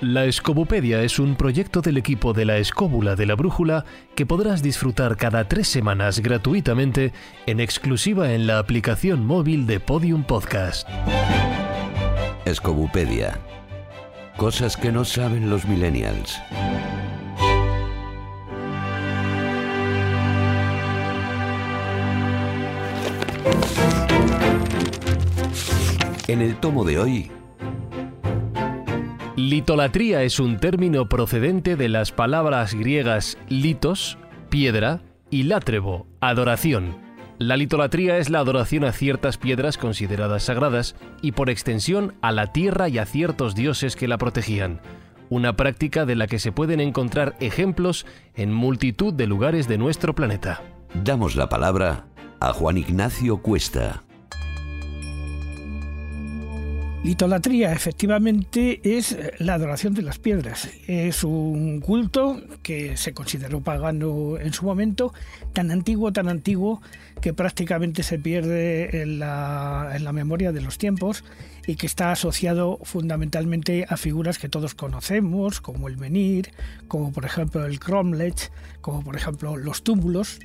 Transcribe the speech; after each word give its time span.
La 0.00 0.26
Escobupedia 0.26 1.02
es 1.02 1.18
un 1.18 1.34
proyecto 1.34 1.80
del 1.80 1.96
equipo 1.96 2.32
de 2.32 2.44
la 2.44 2.58
Escóbula 2.58 3.16
de 3.16 3.26
la 3.26 3.34
Brújula 3.34 3.84
que 4.14 4.26
podrás 4.26 4.62
disfrutar 4.62 5.16
cada 5.16 5.48
tres 5.48 5.66
semanas 5.66 6.20
gratuitamente 6.20 7.12
en 7.46 7.58
exclusiva 7.58 8.32
en 8.32 8.46
la 8.46 8.60
aplicación 8.60 9.26
móvil 9.26 9.66
de 9.66 9.80
Podium 9.80 10.22
Podcast. 10.22 10.88
Escobupedia. 12.44 13.40
Cosas 14.36 14.76
que 14.76 14.92
no 14.92 15.04
saben 15.04 15.50
los 15.50 15.66
millennials. 15.66 16.38
En 26.28 26.40
el 26.40 26.54
tomo 26.54 26.84
de 26.84 27.00
hoy, 27.00 27.32
Litolatría 29.38 30.24
es 30.24 30.40
un 30.40 30.58
término 30.58 31.08
procedente 31.08 31.76
de 31.76 31.88
las 31.88 32.10
palabras 32.10 32.74
griegas 32.74 33.38
litos, 33.48 34.18
piedra, 34.50 35.00
y 35.30 35.44
látrebo, 35.44 36.08
adoración. 36.20 36.96
La 37.38 37.56
litolatría 37.56 38.18
es 38.18 38.30
la 38.30 38.40
adoración 38.40 38.82
a 38.82 38.90
ciertas 38.90 39.38
piedras 39.38 39.78
consideradas 39.78 40.42
sagradas 40.42 40.96
y 41.22 41.30
por 41.32 41.50
extensión 41.50 42.16
a 42.20 42.32
la 42.32 42.52
tierra 42.52 42.88
y 42.88 42.98
a 42.98 43.06
ciertos 43.06 43.54
dioses 43.54 43.94
que 43.94 44.08
la 44.08 44.18
protegían, 44.18 44.80
una 45.30 45.54
práctica 45.54 46.04
de 46.04 46.16
la 46.16 46.26
que 46.26 46.40
se 46.40 46.50
pueden 46.50 46.80
encontrar 46.80 47.36
ejemplos 47.38 48.06
en 48.34 48.52
multitud 48.52 49.14
de 49.14 49.28
lugares 49.28 49.68
de 49.68 49.78
nuestro 49.78 50.16
planeta. 50.16 50.64
damos 51.04 51.36
la 51.36 51.48
palabra 51.48 52.06
a 52.40 52.52
Juan 52.52 52.76
Ignacio 52.76 53.40
Cuesta. 53.40 54.02
Litolatría 57.04 57.72
efectivamente 57.72 58.80
es 58.82 59.16
la 59.38 59.54
adoración 59.54 59.94
de 59.94 60.02
las 60.02 60.18
piedras. 60.18 60.68
Es 60.88 61.22
un 61.22 61.80
culto 61.80 62.42
que 62.62 62.96
se 62.96 63.14
consideró 63.14 63.60
pagano 63.60 64.36
en 64.36 64.52
su 64.52 64.64
momento, 64.64 65.14
tan 65.52 65.70
antiguo, 65.70 66.12
tan 66.12 66.28
antiguo, 66.28 66.82
que 67.20 67.32
prácticamente 67.32 68.02
se 68.02 68.18
pierde 68.18 69.02
en 69.02 69.20
la, 69.20 70.10
memoria 70.12 70.50
de 70.50 70.60
los 70.60 70.76
tiempos 70.76 71.24
y 71.68 71.76
que 71.76 71.86
está 71.86 72.10
asociado 72.10 72.80
fundamentalmente 72.82 73.86
a 73.88 73.96
figuras 73.96 74.38
que 74.38 74.48
todos 74.48 74.74
conocemos, 74.74 75.60
como 75.60 75.86
el 75.86 75.98
menhir, 75.98 76.50
como 76.88 77.12
por 77.12 77.24
ejemplo 77.24 77.64
el 77.64 77.78
cromlech, 77.78 78.50
como 78.80 79.04
por 79.04 79.14
ejemplo 79.14 79.56
los 79.56 79.84
túmulos, 79.84 80.40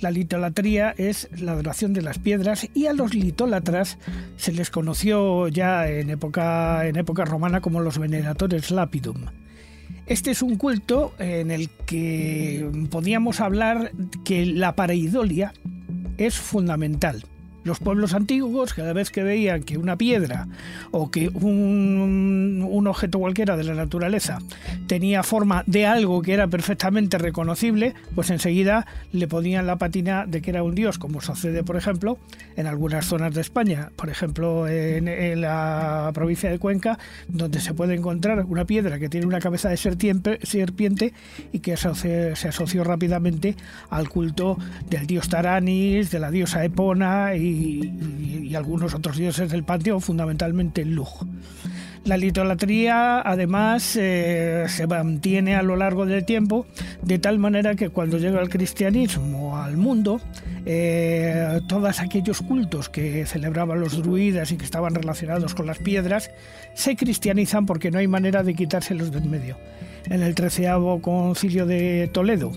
la 0.00 0.10
litolatría 0.10 0.94
es 0.96 1.28
la 1.38 1.52
adoración 1.52 1.92
de 1.92 2.02
las 2.02 2.18
piedras 2.18 2.68
y 2.74 2.86
a 2.86 2.92
los 2.92 3.14
litólatras 3.14 3.98
se 4.36 4.52
les 4.52 4.70
conoció 4.70 5.48
ya 5.48 5.88
en 5.88 6.10
época, 6.10 6.86
en 6.86 6.96
época 6.96 7.24
romana 7.24 7.60
como 7.60 7.80
los 7.80 7.98
veneratores 7.98 8.70
lapidum. 8.70 9.26
Este 10.06 10.32
es 10.32 10.42
un 10.42 10.56
culto 10.56 11.14
en 11.18 11.50
el 11.50 11.70
que 11.86 12.68
podíamos 12.90 13.40
hablar 13.40 13.92
que 14.24 14.46
la 14.46 14.74
pareidolia 14.74 15.52
es 16.18 16.34
fundamental. 16.34 17.24
Los 17.64 17.78
pueblos 17.78 18.14
antiguos, 18.14 18.74
cada 18.74 18.92
vez 18.92 19.10
que 19.10 19.22
veían 19.22 19.62
que 19.62 19.78
una 19.78 19.96
piedra 19.96 20.48
o 20.90 21.10
que 21.10 21.28
un, 21.28 22.86
objeto 22.86 23.20
cualquiera 23.20 23.56
de 23.56 23.64
la 23.64 23.74
naturaleza 23.74 24.38
tenía 24.88 25.22
forma 25.22 25.62
de 25.66 25.86
algo 25.86 26.20
que 26.22 26.34
era 26.34 26.48
perfectamente 26.48 27.18
reconocible, 27.18 27.94
pues 28.14 28.30
enseguida 28.30 28.86
le 29.12 29.28
ponían 29.28 29.66
la 29.66 29.76
patina 29.76 30.26
de 30.26 30.42
que 30.42 30.50
era 30.50 30.62
un 30.62 30.74
dios, 30.74 30.98
como 30.98 31.20
sucede, 31.20 31.62
por 31.62 31.76
ejemplo, 31.76 32.18
en 32.56 32.66
algunas 32.66 33.06
zonas 33.06 33.34
de 33.34 33.40
España, 33.40 33.90
por 33.96 34.10
ejemplo, 34.10 34.66
en, 34.68 35.40
la 35.40 36.10
provincia 36.12 36.50
de 36.50 36.58
Cuenca, 36.58 36.98
donde 37.28 37.60
se 37.60 37.74
puede 37.74 37.94
encontrar 37.94 38.44
una 38.46 38.64
piedra 38.64 38.98
que 38.98 39.08
tiene 39.08 39.26
una 39.26 39.40
cabeza 39.40 39.68
de 39.68 39.76
serpiente, 39.76 41.12
y 41.52 41.60
que 41.60 41.76
se 41.76 41.88
asoció, 41.88 42.36
se 42.36 42.48
asoció 42.48 42.84
rápidamente 42.84 43.56
al 43.90 44.08
culto 44.08 44.58
del 44.90 45.06
dios 45.06 45.28
Taranis, 45.28 46.10
de 46.10 46.18
la 46.18 46.30
diosa 46.30 46.64
Epona 46.64 47.34
y 47.34 47.51
y, 47.52 48.54
algunos 48.54 48.94
otros 48.94 49.16
dioses 49.16 49.50
del 49.50 49.64
panteón, 49.64 50.02
fundamentalmente 50.02 50.84
Lug. 50.84 51.26
La 52.04 52.16
litolatría, 52.16 53.20
además, 53.20 53.96
eh, 53.96 54.64
se 54.68 54.86
mantiene 54.86 55.54
a 55.54 55.62
lo 55.62 55.76
largo 55.76 56.04
del 56.04 56.24
tiempo, 56.24 56.66
de 57.00 57.18
tal 57.18 57.38
manera 57.38 57.76
que 57.76 57.88
cuando 57.88 58.18
llega 58.18 58.42
el 58.42 58.50
cristianismo 58.50 59.56
al 59.56 59.76
mundo, 59.76 60.20
eh, 60.66 61.60
todos 61.68 62.00
aquellos 62.00 62.42
cultos 62.42 62.88
que 62.88 63.24
celebraban 63.24 63.80
los 63.80 63.96
druidas 64.02 64.52
y 64.52 64.56
que 64.56 64.64
estaban 64.64 64.94
relacionados 64.94 65.54
con 65.54 65.66
las 65.66 65.78
piedras, 65.78 66.30
se 66.74 66.96
cristianizan 66.96 67.66
porque 67.66 67.90
no 67.90 67.98
hay 67.98 68.08
manera 68.08 68.42
de 68.42 68.54
quitárselos 68.54 69.12
de 69.12 69.18
en 69.18 69.30
medio. 69.30 69.56
En 70.10 70.22
el 70.22 70.34
treceavo 70.34 71.00
concilio 71.00 71.66
de 71.66 72.10
Toledo, 72.12 72.52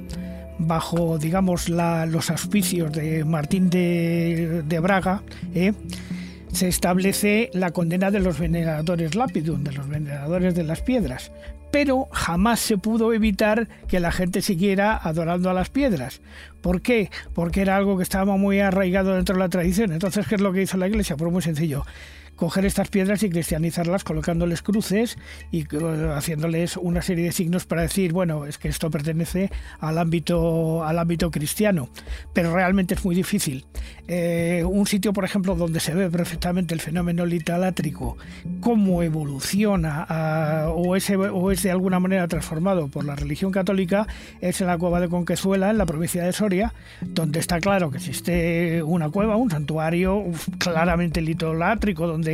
bajo, 0.57 1.17
digamos, 1.17 1.69
la, 1.69 2.05
los 2.05 2.29
auspicios 2.29 2.91
de 2.91 3.23
Martín 3.25 3.69
de, 3.69 4.79
Braga, 4.81 5.23
¿eh? 5.53 5.73
se 6.51 6.67
establece 6.67 7.49
la 7.53 7.71
condena 7.71 8.11
de 8.11 8.19
los 8.19 8.39
veneradores 8.39 9.15
lapidum, 9.15 9.63
de 9.63 9.73
los 9.73 9.87
veneradores 9.87 10.55
de 10.55 10.63
las 10.63 10.81
piedras. 10.81 11.31
Pero 11.71 12.07
jamás 12.11 12.61
se 12.61 12.77
pudo 12.77 13.11
evitar 13.13 13.67
que 13.87 13.99
la 13.99 14.11
gente 14.11 14.41
siguiera 14.41 14.95
adorando 14.95 15.49
a 15.49 15.53
las 15.53 15.69
piedras. 15.69 16.21
¿Por 16.61 16.81
qué? 16.81 17.09
Porque 17.33 17.61
era 17.61 17.75
algo 17.75 17.97
que 17.97 18.03
estaba 18.03 18.37
muy 18.37 18.61
arraigado 18.61 19.15
dentro 19.15 19.35
de 19.35 19.39
la 19.39 19.49
tradición. 19.49 19.91
Entonces, 19.91 20.25
¿qué 20.27 20.35
es 20.35 20.41
lo 20.41 20.53
que 20.53 20.61
hizo 20.61 20.77
la 20.77 20.87
Iglesia? 20.87 21.17
Pues 21.17 21.31
muy 21.31 21.41
sencillo 21.41 21.83
coger 22.35 22.65
estas 22.65 22.89
piedras 22.89 23.23
y 23.23 23.29
cristianizarlas 23.29 24.03
colocándoles 24.03 24.61
cruces 24.61 25.17
y 25.51 25.65
haciéndoles 26.13 26.77
una 26.77 27.01
serie 27.01 27.25
de 27.25 27.31
signos 27.31 27.65
para 27.65 27.83
decir, 27.83 28.13
bueno, 28.13 28.45
es 28.45 28.57
que 28.57 28.67
esto 28.67 28.89
pertenece 28.89 29.51
al 29.79 29.97
ámbito, 29.97 30.83
al 30.83 30.99
ámbito 30.99 31.31
cristiano, 31.31 31.89
pero 32.33 32.53
realmente 32.53 32.95
es 32.95 33.05
muy 33.05 33.15
difícil. 33.15 33.65
Eh, 34.07 34.63
un 34.67 34.85
sitio, 34.85 35.13
por 35.13 35.25
ejemplo, 35.25 35.55
donde 35.55 35.79
se 35.79 35.93
ve 35.93 36.09
perfectamente 36.09 36.73
el 36.73 36.81
fenómeno 36.81 37.25
litalátrico, 37.25 38.17
cómo 38.59 39.01
evoluciona 39.01 40.05
a, 40.07 40.69
o, 40.69 40.95
es, 40.95 41.09
o 41.09 41.51
es 41.51 41.63
de 41.63 41.71
alguna 41.71 41.99
manera 41.99 42.27
transformado 42.27 42.87
por 42.87 43.05
la 43.05 43.15
religión 43.15 43.51
católica, 43.51 44.07
es 44.41 44.61
en 44.61 44.67
la 44.67 44.77
cueva 44.77 44.99
de 44.99 45.09
Conquezuela, 45.09 45.69
en 45.69 45.77
la 45.77 45.85
provincia 45.85 46.23
de 46.23 46.33
Soria, 46.33 46.73
donde 47.01 47.39
está 47.39 47.59
claro 47.59 47.89
que 47.91 47.97
existe 47.97 48.83
una 48.83 49.09
cueva, 49.09 49.37
un 49.37 49.49
santuario 49.49 50.23
claramente 50.59 51.21
litolátrico, 51.21 52.07
donde 52.07 52.24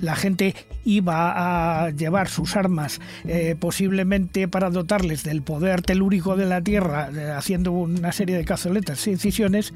la 0.00 0.16
gente 0.16 0.54
iba 0.84 1.84
a 1.84 1.90
llevar 1.90 2.28
sus 2.28 2.56
armas 2.56 3.00
eh, 3.24 3.56
posiblemente 3.58 4.48
para 4.48 4.70
dotarles 4.70 5.24
del 5.24 5.42
poder 5.42 5.82
telúrico 5.82 6.36
de 6.36 6.46
la 6.46 6.60
tierra, 6.60 7.10
haciendo 7.36 7.72
una 7.72 8.12
serie 8.12 8.36
de 8.36 8.44
cazoletas 8.44 9.06
e 9.06 9.12
incisiones, 9.12 9.72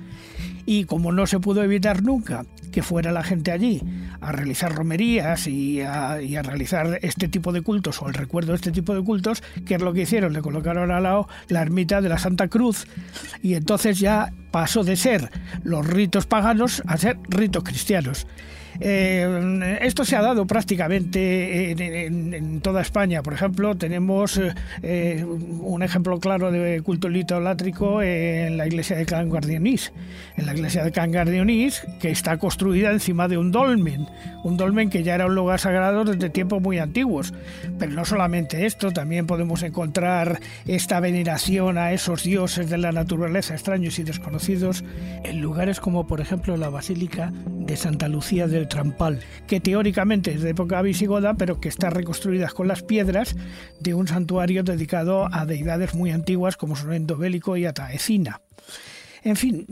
y 0.67 0.85
como 0.85 1.13
no 1.13 1.27
se 1.27 1.41
pudo 1.41 1.63
evitar 1.63 2.03
nunca 2.03 2.45
que 2.71 2.83
fuera 2.83 3.13
la 3.13 3.23
gente 3.23 3.51
allí 3.51 3.83
a 4.21 4.33
realizar 4.33 4.75
romerías 4.75 5.47
y 5.47 5.81
a, 5.81 6.23
y 6.23 6.37
a, 6.37 6.43
realizar 6.43 6.99
este 7.03 7.29
tipo 7.29 7.53
de 7.53 7.63
cultos 7.63 8.01
o 8.03 8.09
el 8.09 8.15
recuerdo 8.15 8.53
de 8.53 8.57
este 8.57 8.71
tipo 8.71 8.95
de 8.95 9.03
cultos, 9.03 9.43
¿qué 9.67 9.75
es 9.75 9.83
lo 9.83 9.93
que 9.93 10.03
hicieron? 10.03 10.33
Le 10.33 10.43
colocaron 10.43 10.91
al 10.91 11.03
lado 11.03 11.29
la 11.49 11.63
ermita 11.63 12.01
de 12.01 12.09
la 12.09 12.19
Santa 12.19 12.49
Cruz 12.49 12.87
y 13.43 13.55
entonces 13.55 13.99
ya 13.99 14.33
pasó 14.51 14.85
de 14.85 14.97
ser 14.97 15.31
los 15.63 15.87
ritos 15.87 16.27
paganos 16.27 16.83
a 16.87 16.97
ser 16.97 17.19
ritos 17.29 17.65
cristianos. 17.65 18.27
Eh, 18.81 19.79
esto 19.83 20.05
se 20.05 20.17
ha 20.17 20.23
dado 20.23 20.47
prácticamente 20.47 21.71
en, 21.73 21.81
en, 21.81 22.35
en, 22.35 22.61
toda 22.61 22.81
España. 22.81 23.23
Por 23.23 23.35
ejemplo, 23.35 23.77
tenemos 23.77 24.41
eh, 24.83 25.25
un 25.25 25.83
ejemplo 25.83 26.19
claro 26.19 26.51
de 26.51 26.81
culto 26.83 27.09
litolátrico 27.09 28.03
en 28.03 28.57
la 28.57 28.67
iglesia 28.67 28.97
de 28.97 29.05
Can 29.05 29.29
Guardionís. 29.29 29.93
En 30.37 30.47
la 30.47 30.55
iglesia 30.55 30.83
de 30.83 30.93
Can 30.93 31.13
Guardionís, 31.13 31.83
que 32.01 32.11
está 32.11 32.39
construida 32.39 32.91
encima 32.91 33.29
de 33.29 33.37
un 33.37 33.53
dolmen, 33.53 34.07
un 34.45 34.57
dolmen 34.57 34.89
que 34.89 35.03
ya 35.03 35.15
era 35.15 35.27
un 35.27 35.35
lugar 35.35 35.61
sagrado 35.61 36.05
desde 36.05 36.31
tiempos 36.31 36.63
muy 36.63 36.79
antiguos. 36.79 37.35
Pero 37.79 37.93
no 37.93 38.05
solamente 38.05 38.65
esto, 38.65 38.93
también 38.93 39.27
podemos 39.27 39.63
encontrar 39.63 40.41
esta 40.67 41.01
veneración 41.01 41.77
a 41.77 41.93
esos 41.93 42.23
dioses 42.23 42.71
de 42.71 42.79
la 42.79 42.93
naturaleza 42.93 43.55
extraños 43.55 43.99
y 43.99 44.05
desconocidos 44.05 44.85
en 45.25 45.41
lugares 45.43 45.81
como, 45.81 46.07
por 46.07 46.21
ejemplo, 46.21 46.57
la 46.57 46.71
Basílica 46.71 47.33
de 47.47 47.77
Santa 47.77 48.09
Lucía 48.09 48.47
del 48.47 48.69
Trampal, 48.71 49.21
que 49.47 49.61
teóricamente 49.61 50.33
es 50.33 50.41
de 50.41 50.51
época 50.51 50.81
visigoda, 50.81 51.35
pero 51.35 51.61
que 51.61 51.69
está 51.69 51.91
reconstruida 51.91 52.49
con 52.49 52.69
las 52.69 52.83
piedras 52.83 53.37
de 53.81 53.93
un 53.93 54.09
santuario 54.09 54.63
dedicado 54.63 55.29
a 55.31 55.45
deidades 55.45 55.95
muy 55.95 56.11
antiguas 56.11 56.57
como 56.57 56.77
son 56.77 56.95
Endobélico 56.95 57.59
y 57.59 57.67
Ataecina. 57.67 58.41
En 59.23 59.37
fin, 59.37 59.67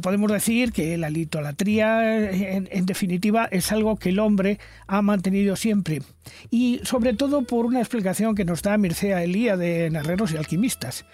podemos 0.00 0.32
decir 0.32 0.72
que 0.72 0.96
la 0.96 1.10
litolatría, 1.10 2.30
en, 2.30 2.68
en, 2.70 2.86
definitiva, 2.86 3.46
es 3.50 3.70
algo 3.70 3.96
que 3.96 4.08
el 4.08 4.18
hombre 4.18 4.58
ha 4.86 5.02
mantenido 5.02 5.56
siempre. 5.56 6.00
Y 6.50 6.80
sobre 6.84 7.12
todo 7.12 7.42
por 7.42 7.66
una 7.66 7.80
explicación 7.80 8.34
que 8.34 8.46
nos 8.46 8.62
da 8.62 8.78
Mircea 8.78 9.22
Elía 9.22 9.58
de 9.58 9.86
Herreros 9.86 10.32
y 10.32 10.38
Alquimistas. 10.38 11.04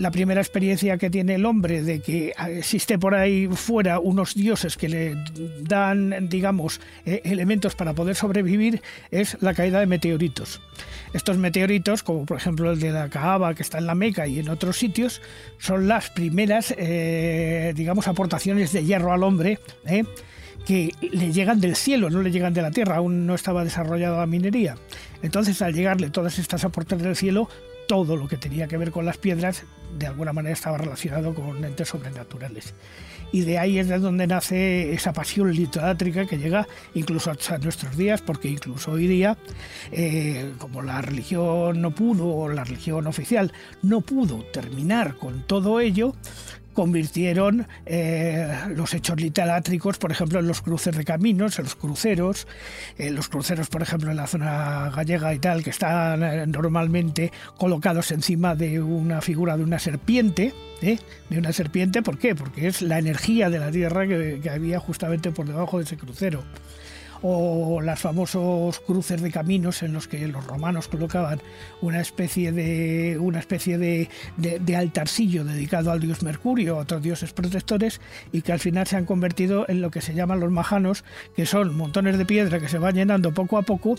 La 0.00 0.10
primera 0.10 0.40
experiencia 0.40 0.96
que 0.96 1.10
tiene 1.10 1.34
el 1.34 1.44
hombre 1.44 1.82
de 1.82 2.00
que 2.00 2.32
existe 2.56 2.98
por 2.98 3.14
ahí 3.14 3.48
fuera 3.48 3.98
unos 3.98 4.34
dioses 4.34 4.78
que 4.78 4.88
le 4.88 5.14
dan, 5.60 6.30
digamos, 6.30 6.80
eh, 7.04 7.20
elementos 7.24 7.74
para 7.74 7.92
poder 7.92 8.16
sobrevivir 8.16 8.80
es 9.10 9.36
la 9.42 9.52
caída 9.52 9.78
de 9.78 9.86
meteoritos. 9.86 10.62
Estos 11.12 11.36
meteoritos, 11.36 12.02
como 12.02 12.24
por 12.24 12.38
ejemplo 12.38 12.72
el 12.72 12.80
de 12.80 12.92
la 12.92 13.10
Kaaba 13.10 13.54
que 13.54 13.62
está 13.62 13.76
en 13.76 13.86
la 13.86 13.94
Meca 13.94 14.26
y 14.26 14.38
en 14.38 14.48
otros 14.48 14.78
sitios, 14.78 15.20
son 15.58 15.86
las 15.86 16.08
primeras, 16.08 16.74
eh, 16.78 17.74
digamos, 17.76 18.08
aportaciones 18.08 18.72
de 18.72 18.82
hierro 18.82 19.12
al 19.12 19.22
hombre. 19.22 19.58
¿eh? 19.84 20.04
que 20.66 20.92
le 21.00 21.32
llegan 21.32 21.58
del 21.58 21.74
cielo, 21.74 22.10
no 22.10 22.20
le 22.20 22.30
llegan 22.30 22.52
de 22.52 22.60
la 22.60 22.70
tierra, 22.70 22.96
aún 22.96 23.26
no 23.26 23.34
estaba 23.34 23.64
desarrollada 23.64 24.18
la 24.18 24.26
minería. 24.26 24.76
Entonces, 25.22 25.62
al 25.62 25.72
llegarle 25.72 26.10
todas 26.10 26.38
estas 26.38 26.64
aportaciones 26.64 27.06
del 27.06 27.16
cielo, 27.16 27.48
todo 27.90 28.16
lo 28.16 28.28
que 28.28 28.36
tenía 28.36 28.68
que 28.68 28.76
ver 28.76 28.92
con 28.92 29.04
las 29.04 29.18
piedras 29.18 29.64
de 29.98 30.06
alguna 30.06 30.32
manera 30.32 30.52
estaba 30.52 30.78
relacionado 30.78 31.34
con 31.34 31.64
entes 31.64 31.88
sobrenaturales. 31.88 32.72
Y 33.32 33.40
de 33.40 33.58
ahí 33.58 33.80
es 33.80 33.88
de 33.88 33.98
donde 33.98 34.28
nace 34.28 34.92
esa 34.92 35.12
pasión 35.12 35.52
literátrica 35.52 36.24
que 36.24 36.38
llega 36.38 36.68
incluso 36.94 37.32
hasta 37.32 37.58
nuestros 37.58 37.96
días, 37.96 38.22
porque 38.22 38.46
incluso 38.46 38.92
hoy 38.92 39.08
día, 39.08 39.36
eh, 39.90 40.52
como 40.58 40.82
la 40.82 41.02
religión 41.02 41.82
no 41.82 41.92
pudo, 41.92 42.28
o 42.28 42.48
la 42.48 42.62
religión 42.62 43.08
oficial 43.08 43.52
no 43.82 44.02
pudo 44.02 44.44
terminar 44.52 45.16
con 45.16 45.42
todo 45.42 45.80
ello, 45.80 46.14
convirtieron 46.80 47.68
eh, 47.84 48.50
los 48.74 48.94
hechos 48.94 49.20
literátricos, 49.20 49.98
por 49.98 50.12
ejemplo, 50.12 50.38
en 50.38 50.48
los 50.48 50.62
cruces 50.62 50.96
de 50.96 51.04
caminos, 51.04 51.58
en 51.58 51.64
los 51.66 51.74
cruceros, 51.74 52.46
en 52.96 53.14
los 53.14 53.28
cruceros, 53.28 53.68
por 53.68 53.82
ejemplo, 53.82 54.10
en 54.10 54.16
la 54.16 54.26
zona 54.26 54.88
gallega 54.88 55.34
y 55.34 55.38
tal, 55.38 55.62
que 55.62 55.68
están 55.68 56.22
eh, 56.22 56.46
normalmente 56.46 57.32
colocados 57.58 58.10
encima 58.12 58.54
de 58.54 58.80
una 58.80 59.20
figura 59.20 59.58
de 59.58 59.62
una 59.62 59.78
serpiente, 59.78 60.54
¿eh? 60.80 60.98
de 61.28 61.38
una 61.38 61.52
serpiente, 61.52 62.00
¿por 62.00 62.16
qué? 62.16 62.34
Porque 62.34 62.66
es 62.66 62.80
la 62.80 62.98
energía 62.98 63.50
de 63.50 63.58
la 63.58 63.70
tierra 63.70 64.06
que 64.06 64.40
había 64.50 64.80
justamente 64.80 65.32
por 65.32 65.46
debajo 65.46 65.76
de 65.76 65.84
ese 65.84 65.98
crucero 65.98 66.42
o 67.22 67.80
los 67.80 67.98
famosos 67.98 68.80
cruces 68.80 69.20
de 69.20 69.30
caminos 69.30 69.82
en 69.82 69.92
los 69.92 70.08
que 70.08 70.26
los 70.28 70.46
romanos 70.46 70.88
colocaban 70.88 71.40
una 71.80 72.00
especie 72.00 72.52
de 72.52 73.18
una 73.18 73.38
especie 73.38 73.78
de, 73.78 74.08
de, 74.36 74.76
altarcillo 74.76 75.44
dedicado 75.44 75.90
al 75.90 76.00
dios 76.00 76.22
Mercurio, 76.22 76.76
a 76.76 76.80
otros 76.80 77.02
dioses 77.02 77.32
protectores, 77.32 78.00
y 78.32 78.42
que 78.42 78.52
al 78.52 78.60
final 78.60 78.86
se 78.86 78.96
han 78.96 79.04
convertido 79.04 79.66
en 79.68 79.80
lo 79.80 79.90
que 79.90 80.00
se 80.00 80.14
llaman 80.14 80.40
los 80.40 80.50
majanos, 80.50 81.04
que 81.36 81.46
son 81.46 81.76
montones 81.76 82.16
de 82.16 82.24
piedra 82.24 82.60
que 82.60 82.68
se 82.68 82.78
van 82.78 82.94
llenando 82.94 83.32
poco 83.34 83.58
a 83.58 83.62
poco 83.62 83.96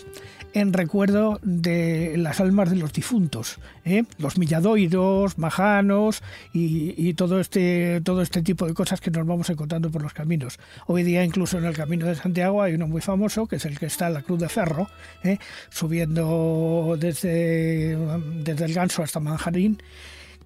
en 0.54 0.72
recuerdo 0.72 1.38
de 1.42 2.16
las 2.16 2.40
almas 2.40 2.70
de 2.70 2.76
los 2.76 2.92
difuntos, 2.92 3.58
¿eh? 3.84 4.04
los 4.18 4.38
milladoiros, 4.38 5.38
majanos 5.38 6.22
y, 6.52 6.94
y, 6.96 7.14
todo 7.14 7.40
este 7.40 8.00
todo 8.02 8.22
este 8.22 8.42
tipo 8.42 8.66
de 8.66 8.74
cosas 8.74 9.00
que 9.00 9.10
nos 9.10 9.26
vamos 9.26 9.48
encontrando 9.50 9.90
por 9.90 10.02
los 10.02 10.12
caminos. 10.12 10.58
Hoy 10.86 11.02
día 11.02 11.24
incluso 11.24 11.58
en 11.58 11.64
el 11.64 11.74
camino 11.74 12.06
de 12.06 12.14
Santiago 12.14 12.62
hay 12.62 12.74
uno 12.74 12.86
muy 12.86 13.00
famoso 13.00 13.11
que 13.48 13.56
es 13.56 13.64
el 13.64 13.78
que 13.78 13.86
está 13.86 14.08
en 14.08 14.14
la 14.14 14.22
Cruz 14.22 14.40
de 14.40 14.48
Ferro, 14.48 14.88
¿eh? 15.22 15.38
subiendo 15.70 16.96
desde, 16.98 17.96
desde 18.42 18.64
el 18.64 18.74
Ganso 18.74 19.02
hasta 19.02 19.20
Manjarín, 19.20 19.82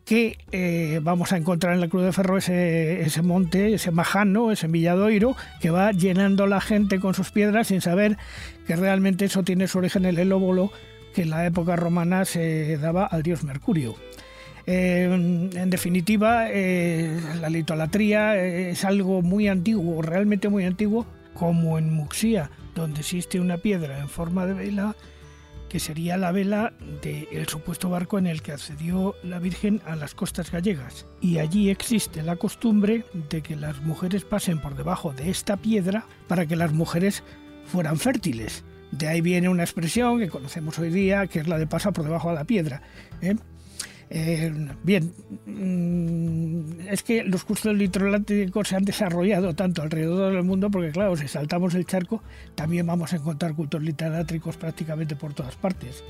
que 0.05 0.39
eh, 0.53 1.01
vamos 1.03 1.33
a 1.33 1.37
encontrar 1.37 1.75
en 1.75 1.81
la 1.81 1.89
Cruz 1.89 2.05
de 2.05 2.13
Ferro 2.13 2.39
ese, 2.39 3.01
ese 3.03 3.23
monte, 3.23 3.75
ese 3.75 3.91
majano, 3.91 4.53
ese 4.53 4.69
villadoiro, 4.69 5.37
que 5.61 5.71
va 5.71 5.93
llenando 5.93 6.47
la 6.47 6.61
gente 6.61 7.01
con 7.01 7.15
sus 7.15 7.31
piedras 7.31 7.69
sin 7.69 7.81
saber 7.81 8.17
que 8.67 8.77
realmente 8.77 9.25
eso 9.25 9.43
tiene 9.43 9.69
su 9.69 9.79
origen 9.79 10.05
en 10.05 10.19
el 10.19 10.33
óvulo 10.33 10.71
que 11.15 11.23
en 11.23 11.31
la 11.31 11.47
época 11.47 11.77
romana 11.77 12.25
se 12.25 12.77
daba 12.79 13.07
al 13.07 13.23
dios 13.23 13.43
Mercurio. 13.43 13.97
Eh, 14.69 15.09
en 15.55 15.71
definitiva, 15.71 16.49
la 16.49 17.49
litolatría 17.49 18.37
es 18.37 18.85
algo 18.85 19.23
muy 19.23 19.49
antiguo, 19.49 20.03
realmente 20.03 20.49
muy 20.49 20.65
antiguo, 20.65 21.07
como 21.39 21.79
en 21.79 21.93
Muxía, 21.93 22.51
donde 22.75 23.01
existe 23.01 23.41
una 23.41 23.59
piedra 23.59 23.99
en 23.99 24.09
forma 24.09 24.47
de 24.47 24.55
vela, 24.55 24.97
que 25.69 25.81
sería 25.81 26.17
la 26.17 26.33
vela 26.33 26.73
del 27.03 27.47
supuesto 27.49 27.91
barco 27.91 28.19
en 28.19 28.27
el 28.27 28.43
que 28.43 28.53
accedió 28.53 29.15
la 29.23 29.39
Virgen 29.39 29.83
a 29.85 29.97
las 29.97 30.15
costas 30.15 30.51
gallegas. 30.51 31.07
Y 31.21 31.39
allí 31.39 31.71
existe 31.71 32.23
la 32.23 32.37
costumbre 32.37 33.05
de 33.31 33.43
que 33.43 33.57
las 33.57 33.81
mujeres 33.83 34.25
pasen 34.25 34.61
por 34.61 34.77
debajo 34.77 35.13
de 35.13 35.31
esta 35.31 35.57
piedra 35.57 36.07
para 36.29 36.47
que 36.47 36.57
las 36.57 36.73
mujeres 36.73 37.23
fueran 37.67 37.99
fértiles. 37.99 38.65
De 38.93 39.09
ahí 39.09 39.21
viene 39.21 39.49
una 39.49 39.65
expresión 39.65 40.21
que 40.21 40.29
conocemos 40.29 40.79
hoy 40.79 40.91
día, 40.91 41.27
que 41.27 41.41
es 41.41 41.49
la 41.49 41.59
de 41.59 41.67
pasar 41.67 41.93
por 41.93 42.05
debajo 42.05 42.29
de 42.29 42.37
la 42.37 42.45
piedra. 42.45 42.83
¿eh? 43.21 43.35
Eh, 44.09 44.53
bien, 44.85 45.13
mm, 45.47 46.89
es 46.89 47.03
que 47.03 47.25
los 47.25 47.45
cursos 47.45 47.75
litoláticos 47.75 48.69
se 48.69 48.77
han 48.77 48.85
desarrollado 48.85 49.55
tanto 49.55 49.83
alrededor 49.83 50.33
del 50.33 50.45
mundo 50.45 50.71
porque, 50.71 50.93
claro, 50.93 51.17
si 51.17 51.27
saltamos 51.27 51.75
el 51.75 51.87
charco, 51.87 52.23
también 52.55 52.87
vamos 52.87 53.13
a 53.13 53.17
encontrar 53.17 53.55
cultos 53.55 53.83
litolátricos 53.83 54.57
prácticamente 54.57 55.17
por 55.17 55.35
todas 55.35 55.57
partes. 55.57 56.05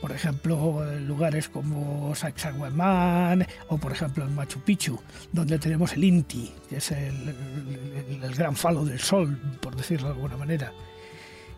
Por 0.00 0.12
ejemplo, 0.12 0.82
lugares 1.00 1.48
como 1.48 2.14
Sacsayhuamán 2.14 3.46
o, 3.68 3.76
por 3.76 3.92
ejemplo, 3.92 4.24
en 4.24 4.34
Machu 4.34 4.60
Picchu, 4.60 4.98
donde 5.32 5.58
tenemos 5.58 5.92
el 5.92 6.04
Inti, 6.04 6.50
que 6.70 6.76
es 6.76 6.90
el 6.90 8.34
gran 8.36 8.56
falo 8.56 8.84
del 8.84 8.98
sol, 8.98 9.38
por 9.60 9.76
decirlo 9.76 10.08
de 10.08 10.14
alguna 10.14 10.36
manera. 10.38 10.72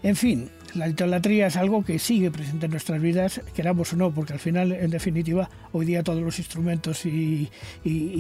En 0.05 0.17
fin, 0.17 0.51
la 0.75 0.87
idolatría 0.87 1.47
es 1.47 1.57
algo 1.57 1.83
que 1.83 1.99
sigue 1.99 2.31
presente 2.31 2.67
en 2.67 2.73
nuestras 2.73 3.01
vidas, 3.01 3.41
queramos 3.55 3.95
o 3.95 3.97
no, 3.97 4.13
porque 4.13 4.35
al 4.35 4.39
final, 4.39 4.71
en 4.73 4.91
definitiva, 4.91 5.49
hoy 5.73 5.87
día 5.87 6.03
todos 6.03 6.21
los 6.23 6.39
instrumentos 6.39 7.07
y, 7.07 7.49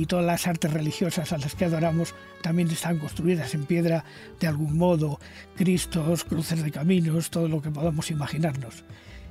todas 0.08 0.24
las 0.24 0.46
artes 0.46 0.72
religiosas 0.72 1.30
a 1.34 1.36
las 1.36 1.54
que 1.54 1.66
adoramos 1.66 2.14
también 2.40 2.70
están 2.70 2.98
construidas 2.98 3.54
en 3.54 3.66
piedra 3.66 4.02
de 4.40 4.46
algún 4.46 4.78
modo, 4.78 5.20
cristos, 5.56 6.24
cruces 6.24 6.64
de 6.64 6.70
caminos, 6.70 7.28
todo 7.28 7.48
lo 7.48 7.60
que 7.60 7.70
podamos 7.70 8.10
imaginarnos. 8.10 8.82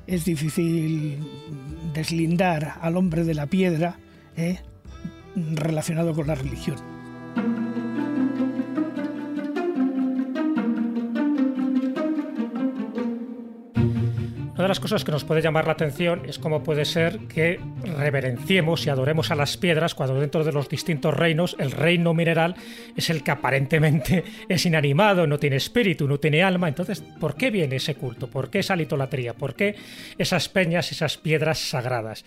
Es 0.05 0.23
difícil 0.23 1.17
deslindar 1.95 2.75
al 2.81 2.97
hombre 2.97 3.23
de 3.23 3.33
la 3.33 3.47
piedra 3.47 3.97
¿eh? 4.37 4.59
relacionado 5.35 6.13
con 6.13 6.27
la 6.27 6.35
religión. 6.35 6.92
Una 14.63 14.67
de 14.67 14.75
las 14.75 14.79
cosas 14.79 15.03
que 15.03 15.11
nos 15.11 15.25
puede 15.25 15.41
llamar 15.41 15.65
la 15.65 15.73
atención 15.73 16.21
es 16.25 16.39
cómo 16.39 16.63
puede 16.63 16.85
ser 16.85 17.19
que 17.27 17.59
reverenciemos 17.83 18.85
y 18.85 18.89
adoremos 18.89 19.29
a 19.29 19.35
las 19.35 19.57
piedras 19.57 19.93
cuando 19.93 20.17
dentro 20.17 20.45
de 20.45 20.53
los 20.53 20.69
distintos 20.69 21.13
reinos 21.13 21.57
el 21.59 21.69
reino 21.69 22.13
mineral 22.13 22.55
es 22.95 23.09
el 23.09 23.23
que 23.23 23.31
aparentemente 23.31 24.23
es 24.47 24.65
inanimado, 24.65 25.27
no 25.27 25.37
tiene 25.37 25.57
espíritu, 25.57 26.07
no 26.07 26.17
tiene 26.17 26.43
alma. 26.43 26.69
Entonces, 26.69 27.01
¿por 27.01 27.35
qué 27.35 27.51
viene 27.51 27.75
ese 27.75 27.95
culto? 27.95 28.29
¿Por 28.29 28.49
qué 28.49 28.59
esa 28.59 28.77
litolatría? 28.77 29.33
¿Por 29.33 29.53
qué 29.53 29.75
esas 30.17 30.47
peñas, 30.47 30.93
esas 30.93 31.17
piedras 31.17 31.59
sagradas? 31.59 32.23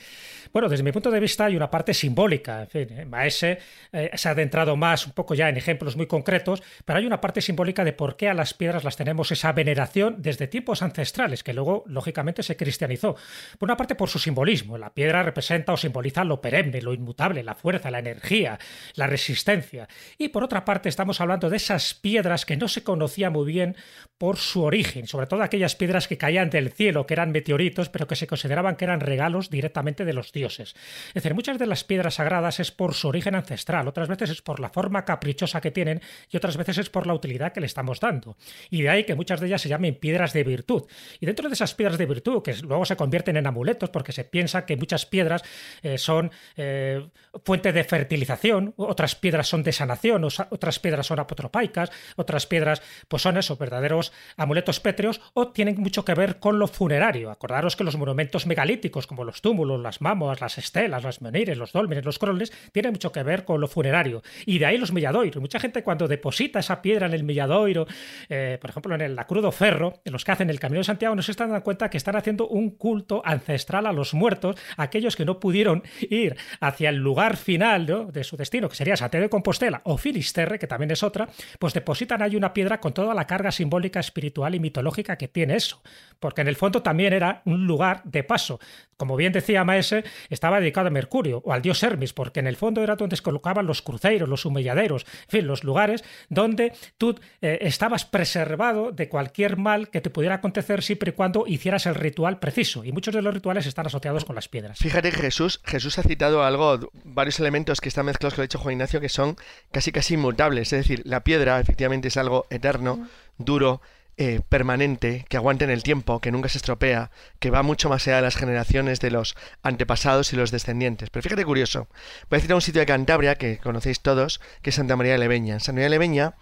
Bueno, 0.53 0.69
desde 0.69 0.83
mi 0.83 0.93
punto 0.93 1.11
de 1.11 1.21
vista 1.21 1.47
hay 1.47 1.57
una 1.57 1.71
parte 1.71 1.95
simbólica. 1.95 2.63
En 2.63 2.69
fin, 2.69 2.99
¿eh? 2.99 3.05
Maese 3.05 3.59
eh, 3.93 4.11
se 4.15 4.29
ha 4.29 4.33
adentrado 4.33 4.77
más 4.77 5.07
un 5.07 5.13
poco 5.13 5.35
ya 5.35 5.49
en 5.49 5.57
ejemplos 5.57 5.97
muy 5.97 6.07
concretos, 6.07 6.63
pero 6.85 6.99
hay 6.99 7.07
una 7.07 7.21
parte 7.21 7.41
simbólica 7.41 7.85
de 7.85 7.93
por 7.93 8.17
qué 8.17 8.29
a 8.29 8.35
las 8.35 8.55
piedras 8.55 8.85
las 8.85 8.97
tenemos 8.97 9.31
esa 9.33 9.53
veneración 9.53 10.17
desde 10.19 10.47
tiempos 10.47 10.83
ancestrales, 10.83 11.43
que 11.43 11.53
luego, 11.53 11.85
lógicamente, 11.87 12.43
se 12.43 12.57
cristianizó. 12.57 13.17
Por 13.59 13.69
una 13.69 13.77
parte, 13.77 13.95
por 13.95 14.09
su 14.09 14.19
simbolismo. 14.19 14.79
La 14.79 14.95
piedra 14.95 15.23
representa 15.23 15.73
o 15.73 15.77
simboliza 15.77 16.25
lo 16.25 16.41
perenne, 16.41 16.83
lo 16.83 16.95
inmutable, 16.95 17.43
la 17.43 17.55
fuerza, 17.55 17.91
la 17.91 17.99
energía, 17.99 18.59
la 18.95 19.07
resistencia. 19.07 19.89
Y 20.19 20.29
por 20.29 20.45
otra 20.45 20.65
parte, 20.65 20.89
estamos 20.89 21.21
hablando 21.21 21.51
de 21.51 21.57
esas 21.57 21.95
piedras 21.95 22.47
que 22.47 22.57
no 22.57 22.69
se 22.69 22.83
conocía 22.83 23.31
muy 23.31 23.47
bien 23.47 23.77
por 24.19 24.39
su 24.39 24.63
origen, 24.63 25.07
sobre 25.07 25.27
todo 25.27 25.43
aquellas 25.43 25.77
piedras 25.77 26.09
que 26.09 26.17
caían 26.17 26.51
del 26.51 26.71
cielo, 26.71 27.07
que 27.07 27.15
eran 27.15 27.33
meteoritos, 27.33 27.89
pero 27.89 28.07
que 28.07 28.17
se 28.17 28.27
consideraban 28.27 28.77
que 28.77 28.85
eran 28.85 29.01
regalos 29.01 29.51
directamente 29.51 30.05
de 30.05 30.13
los 30.13 30.33
dioses. 30.33 30.46
Es 30.47 30.75
decir, 31.15 31.35
muchas 31.35 31.59
de 31.59 31.67
las 31.67 31.85
piedras 31.85 32.15
sagradas 32.15 32.61
es 32.61 32.71
por 32.71 32.95
su 32.95 33.09
origen 33.09 33.35
ancestral, 33.35 33.89
otras 33.89 34.09
veces 34.09 34.31
es 34.31 34.43
por 34.43 34.61
la 34.61 34.71
forma 34.71 35.05
caprichosa 35.05 35.61
que 35.61 35.71
tienen 35.71 36.01
y 36.31 36.37
otras 36.37 36.57
veces 36.57 36.79
es 36.79 36.91
por 36.91 37.07
la 37.07 37.15
utilidad 37.15 37.53
que 37.53 37.61
le 37.61 37.67
estamos 37.67 38.01
dando. 38.01 38.37
Y 38.71 38.83
de 38.83 38.91
ahí 38.91 39.05
que 39.05 39.15
muchas 39.15 39.41
de 39.41 39.49
ellas 39.49 39.63
se 39.63 39.69
llamen 39.69 39.97
piedras 39.97 40.33
de 40.33 40.45
virtud. 40.45 40.85
Y 41.21 41.27
dentro 41.27 41.49
de 41.49 41.55
esas 41.55 41.75
piedras 41.75 41.99
de 41.99 42.07
virtud, 42.07 42.43
que 42.43 42.55
luego 42.63 42.85
se 42.85 42.97
convierten 42.97 43.37
en 43.37 43.47
amuletos 43.47 43.91
porque 43.91 44.13
se 44.13 44.25
piensa 44.25 44.67
que 44.67 44.77
muchas 44.77 45.07
piedras 45.07 45.43
eh, 45.83 45.99
son 45.99 46.31
eh, 46.57 47.09
fuente 47.45 47.73
de 47.73 47.85
fertilización, 47.85 48.75
otras 48.77 49.15
piedras 49.15 49.49
son 49.49 49.63
de 49.63 49.73
sanación, 49.73 50.25
otras 50.25 50.79
piedras 50.79 51.07
son 51.07 51.19
apotropaicas, 51.19 51.91
otras 52.17 52.47
piedras 52.47 52.83
pues 53.09 53.23
son 53.23 53.37
esos 53.37 53.59
verdaderos 53.59 54.13
amuletos 54.37 54.81
pétreos 54.81 55.21
o 55.35 55.49
tienen 55.49 55.81
mucho 55.81 56.05
que 56.05 56.15
ver 56.15 56.39
con 56.39 56.59
lo 56.59 56.69
funerario. 56.69 57.31
Acordaros 57.31 57.77
que 57.77 57.85
los 57.85 57.97
monumentos 57.97 58.47
megalíticos 58.47 59.07
como 59.07 59.25
los 59.25 59.41
túmulos, 59.41 59.81
las 59.81 60.01
las 60.35 60.59
estelas, 60.59 61.03
las 61.03 61.21
menires, 61.21 61.57
los 61.59 61.73
dólmenes, 61.73 62.05
los 62.05 62.19
croles, 62.19 62.53
tienen 62.73 62.93
mucho 62.93 63.13
que 63.13 63.23
ver 63.23 63.45
con 63.45 63.61
lo 63.61 63.69
funerario. 63.69 64.23
Y 64.45 64.59
de 64.59 64.67
ahí 64.67 64.79
los 64.79 64.93
milladoiros. 64.93 65.41
Mucha 65.41 65.61
gente 65.61 65.83
cuando 65.83 66.09
deposita 66.09 66.59
esa 66.59 66.83
piedra 66.83 67.07
en 67.07 67.15
el 67.15 67.25
milladoiro, 67.25 67.87
eh, 68.29 68.59
por 68.61 68.71
ejemplo 68.71 68.95
en 68.95 69.01
el 69.01 69.17
la 69.17 69.27
crudo 69.27 69.51
ferro, 69.51 70.01
en 70.05 70.13
los 70.13 70.25
que 70.25 70.33
hacen 70.33 70.51
el 70.51 70.61
Camino 70.61 70.79
de 70.79 70.85
Santiago, 70.85 71.15
no 71.15 71.23
se 71.23 71.31
están 71.31 71.49
dando 71.49 71.65
cuenta 71.65 71.89
que 71.91 71.97
están 71.97 72.17
haciendo 72.17 72.47
un 72.49 72.71
culto 72.71 73.23
ancestral 73.25 73.87
a 73.87 73.93
los 73.93 74.15
muertos, 74.15 74.57
aquellos 74.77 75.17
que 75.17 75.25
no 75.25 75.41
pudieron 75.41 75.83
ir 76.11 76.37
hacia 76.61 76.91
el 76.91 76.97
lugar 76.97 77.37
final 77.37 78.13
de 78.13 78.25
su 78.25 78.37
destino, 78.37 78.69
que 78.69 78.77
sería 78.77 78.97
Santiago 78.97 79.25
de 79.25 79.31
Compostela 79.31 79.81
o 79.85 79.97
Filisterre, 79.97 80.59
que 80.59 80.67
también 80.67 80.91
es 80.91 81.03
otra, 81.03 81.29
pues 81.59 81.73
depositan 81.73 82.23
ahí 82.23 82.37
una 82.37 82.53
piedra 82.53 82.81
con 82.81 82.93
toda 82.93 83.15
la 83.15 83.27
carga 83.27 83.51
simbólica, 83.51 84.01
espiritual 84.01 84.55
y 84.55 84.61
mitológica 84.61 85.17
que 85.17 85.29
tiene 85.29 85.57
eso. 85.57 85.83
Porque 86.21 86.41
en 86.41 86.49
el 86.49 86.57
fondo 86.57 86.83
también 86.83 87.13
era 87.13 87.43
un 87.45 87.67
lugar 87.67 88.03
de 88.05 88.25
paso. 88.25 88.59
Como 88.97 89.17
bien 89.17 89.33
decía 89.33 89.65
Maese, 89.65 90.05
estaba 90.31 90.61
dedicado 90.61 90.89
a 90.89 90.91
Mercurio 90.91 91.43
o 91.45 91.53
al 91.53 91.63
dios 91.63 91.83
Hermes, 91.83 92.13
porque 92.13 92.41
en 92.41 92.47
el 92.47 92.57
fondo 92.57 92.83
era 92.83 92.97
donde 92.97 93.17
se 93.17 93.23
colocaban 93.23 93.67
los 93.67 93.83
cruceros, 93.83 94.29
los 94.29 94.45
humilladeros, 94.45 95.07
en 95.25 95.29
fin, 95.29 95.47
los 95.47 95.65
lugares 95.65 96.05
donde 96.29 96.73
tú 96.99 97.19
eh, 97.43 97.59
estabas 97.63 98.05
preservado 98.05 98.93
de 98.93 99.09
cualquier 99.09 99.57
mal 99.57 99.91
que 99.91 100.01
te 100.01 100.11
pudiera 100.11 100.37
acontecer 100.37 100.83
siempre 100.83 101.11
y 101.11 101.13
cuando 101.13 101.47
hicieras 101.47 101.87
el 101.87 101.95
ritual 101.95 102.39
preciso. 102.39 102.85
Y 102.85 102.93
muchos 102.93 103.15
de 103.15 103.23
los 103.23 103.35
rituales 103.35 103.67
están 103.67 103.87
asociados 103.87 104.25
con 104.25 104.35
las 104.35 104.49
piedras. 104.49 104.79
Fíjate 104.79 105.11
que 105.11 105.19
Jesús, 105.19 105.61
Jesús 105.65 105.99
ha 105.99 106.03
citado 106.03 106.45
algo, 106.45 106.91
varios 107.05 107.41
elementos 107.41 107.81
que 107.81 107.89
están 107.89 108.07
mezclados 108.07 108.35
con 108.35 108.43
lo 108.43 108.45
ha 108.45 108.49
dicho 108.49 108.59
Juan 108.59 108.73
Ignacio, 108.73 109.01
que 109.01 109.09
son 109.09 109.37
casi 109.73 109.93
casi 109.93 110.15
inmutables. 110.15 110.73
Es 110.73 110.81
decir, 110.81 111.03
la 111.05 111.25
piedra 111.25 111.61
efectivamente 111.61 112.09
es 112.09 112.17
algo 112.17 112.47
eterno, 112.51 113.09
duro, 113.39 113.81
eh, 114.19 114.41
permanente, 114.49 115.27
que 115.29 115.37
aguanta 115.37 115.65
en 115.65 115.71
el 115.71 115.83
tiempo, 115.83 116.21
que 116.21 116.31
nunca 116.31 116.49
se 116.49 116.59
estropea, 116.59 117.11
que 117.39 117.51
va 117.51 117.63
mucho 117.63 117.89
más 117.89 118.07
allá 118.07 118.17
de 118.17 118.23
las 118.23 118.37
generaciones 118.37 119.01
de 119.01 119.11
los 119.11 119.37
antepasados 119.63 120.33
y 120.33 120.37
los 120.37 120.51
descendientes. 120.51 121.11
Pero 121.11 121.23
fíjate 121.23 121.45
curioso, 121.45 121.89
voy 122.31 122.39
a 122.39 122.41
citar 122.43 122.55
un 122.55 122.63
sitio 122.63 122.81
de 122.81 122.87
Cantabria 122.87 123.35
que 123.35 123.59
conocéis 123.59 124.01
todos, 124.01 124.41
que 124.63 124.71
es 124.71 124.77
Santa 124.77 124.97
María 124.97 125.13
de 125.13 125.19
Leveña. 125.19 125.55
En 125.55 125.61
Santa 125.61 125.75
María 125.75 125.85
de 125.87 125.91
Leveña, 125.91 126.35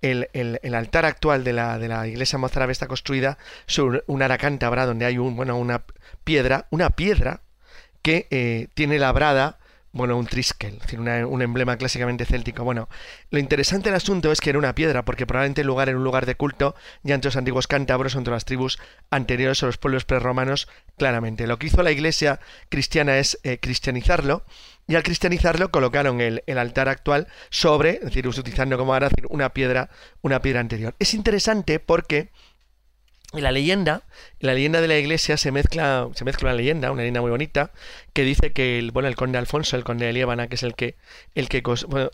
el, 0.00 0.28
el, 0.32 0.74
altar 0.74 1.06
actual 1.06 1.42
de 1.42 1.52
la, 1.52 1.78
de 1.78 1.88
la 1.88 2.06
iglesia 2.06 2.38
mozárabe 2.38 2.72
está 2.72 2.86
construida 2.86 3.36
sobre 3.66 4.04
un 4.06 4.22
aracántabra 4.22 4.86
donde 4.86 5.04
hay 5.04 5.18
un, 5.18 5.34
bueno, 5.34 5.56
una 5.56 5.82
piedra, 6.22 6.66
una 6.70 6.90
piedra 6.90 7.40
que 8.02 8.28
eh, 8.30 8.68
tiene 8.74 8.98
labrada 8.98 9.57
bueno, 9.92 10.16
un 10.16 10.26
triskel, 10.26 10.78
decir, 10.78 11.00
un 11.00 11.42
emblema 11.42 11.76
clásicamente 11.76 12.26
céltico. 12.26 12.64
Bueno, 12.64 12.88
lo 13.30 13.38
interesante 13.38 13.88
del 13.88 13.96
asunto 13.96 14.30
es 14.30 14.40
que 14.40 14.50
era 14.50 14.58
una 14.58 14.74
piedra, 14.74 15.04
porque 15.04 15.26
probablemente 15.26 15.62
el 15.62 15.66
lugar 15.66 15.88
era 15.88 15.98
un 15.98 16.04
lugar 16.04 16.26
de 16.26 16.34
culto 16.34 16.74
ya 17.02 17.14
entre 17.14 17.28
los 17.28 17.36
antiguos 17.36 17.66
cántabros, 17.66 18.14
entre 18.14 18.32
las 18.32 18.44
tribus 18.44 18.78
anteriores 19.10 19.62
a 19.62 19.66
los 19.66 19.78
pueblos 19.78 20.04
prerromanos, 20.04 20.68
claramente. 20.96 21.46
Lo 21.46 21.58
que 21.58 21.68
hizo 21.68 21.82
la 21.82 21.90
iglesia 21.90 22.40
cristiana 22.68 23.18
es 23.18 23.38
eh, 23.42 23.58
cristianizarlo, 23.58 24.44
y 24.86 24.94
al 24.94 25.02
cristianizarlo 25.02 25.70
colocaron 25.70 26.20
el, 26.22 26.42
el, 26.46 26.56
altar 26.56 26.88
actual 26.88 27.28
sobre, 27.50 27.96
es 27.96 28.04
decir, 28.04 28.26
utilizando 28.26 28.78
como 28.78 28.94
ahora 28.94 29.10
una 29.28 29.52
piedra, 29.52 29.90
una 30.22 30.40
piedra 30.40 30.60
anterior. 30.60 30.94
Es 30.98 31.12
interesante 31.12 31.78
porque 31.78 32.30
en 33.32 33.42
la 33.42 33.52
leyenda, 33.52 34.02
en 34.40 34.46
la 34.46 34.54
leyenda 34.54 34.80
de 34.80 34.88
la 34.88 34.96
iglesia 34.96 35.36
se 35.36 35.52
mezcla, 35.52 36.08
se 36.14 36.24
mezcla 36.24 36.48
una 36.48 36.56
leyenda, 36.56 36.90
una 36.90 37.02
leyenda 37.02 37.20
muy 37.20 37.30
bonita, 37.30 37.72
que 38.14 38.22
dice 38.24 38.52
que 38.52 38.78
el, 38.78 38.90
bueno, 38.90 39.08
el 39.08 39.16
conde 39.16 39.36
Alfonso, 39.38 39.76
el 39.76 39.84
conde 39.84 40.06
de 40.06 40.14
Liébana, 40.14 40.48
que 40.48 40.54
es 40.54 40.62
el 40.62 40.74
que, 40.74 40.96
el 41.34 41.48
que, 41.48 41.62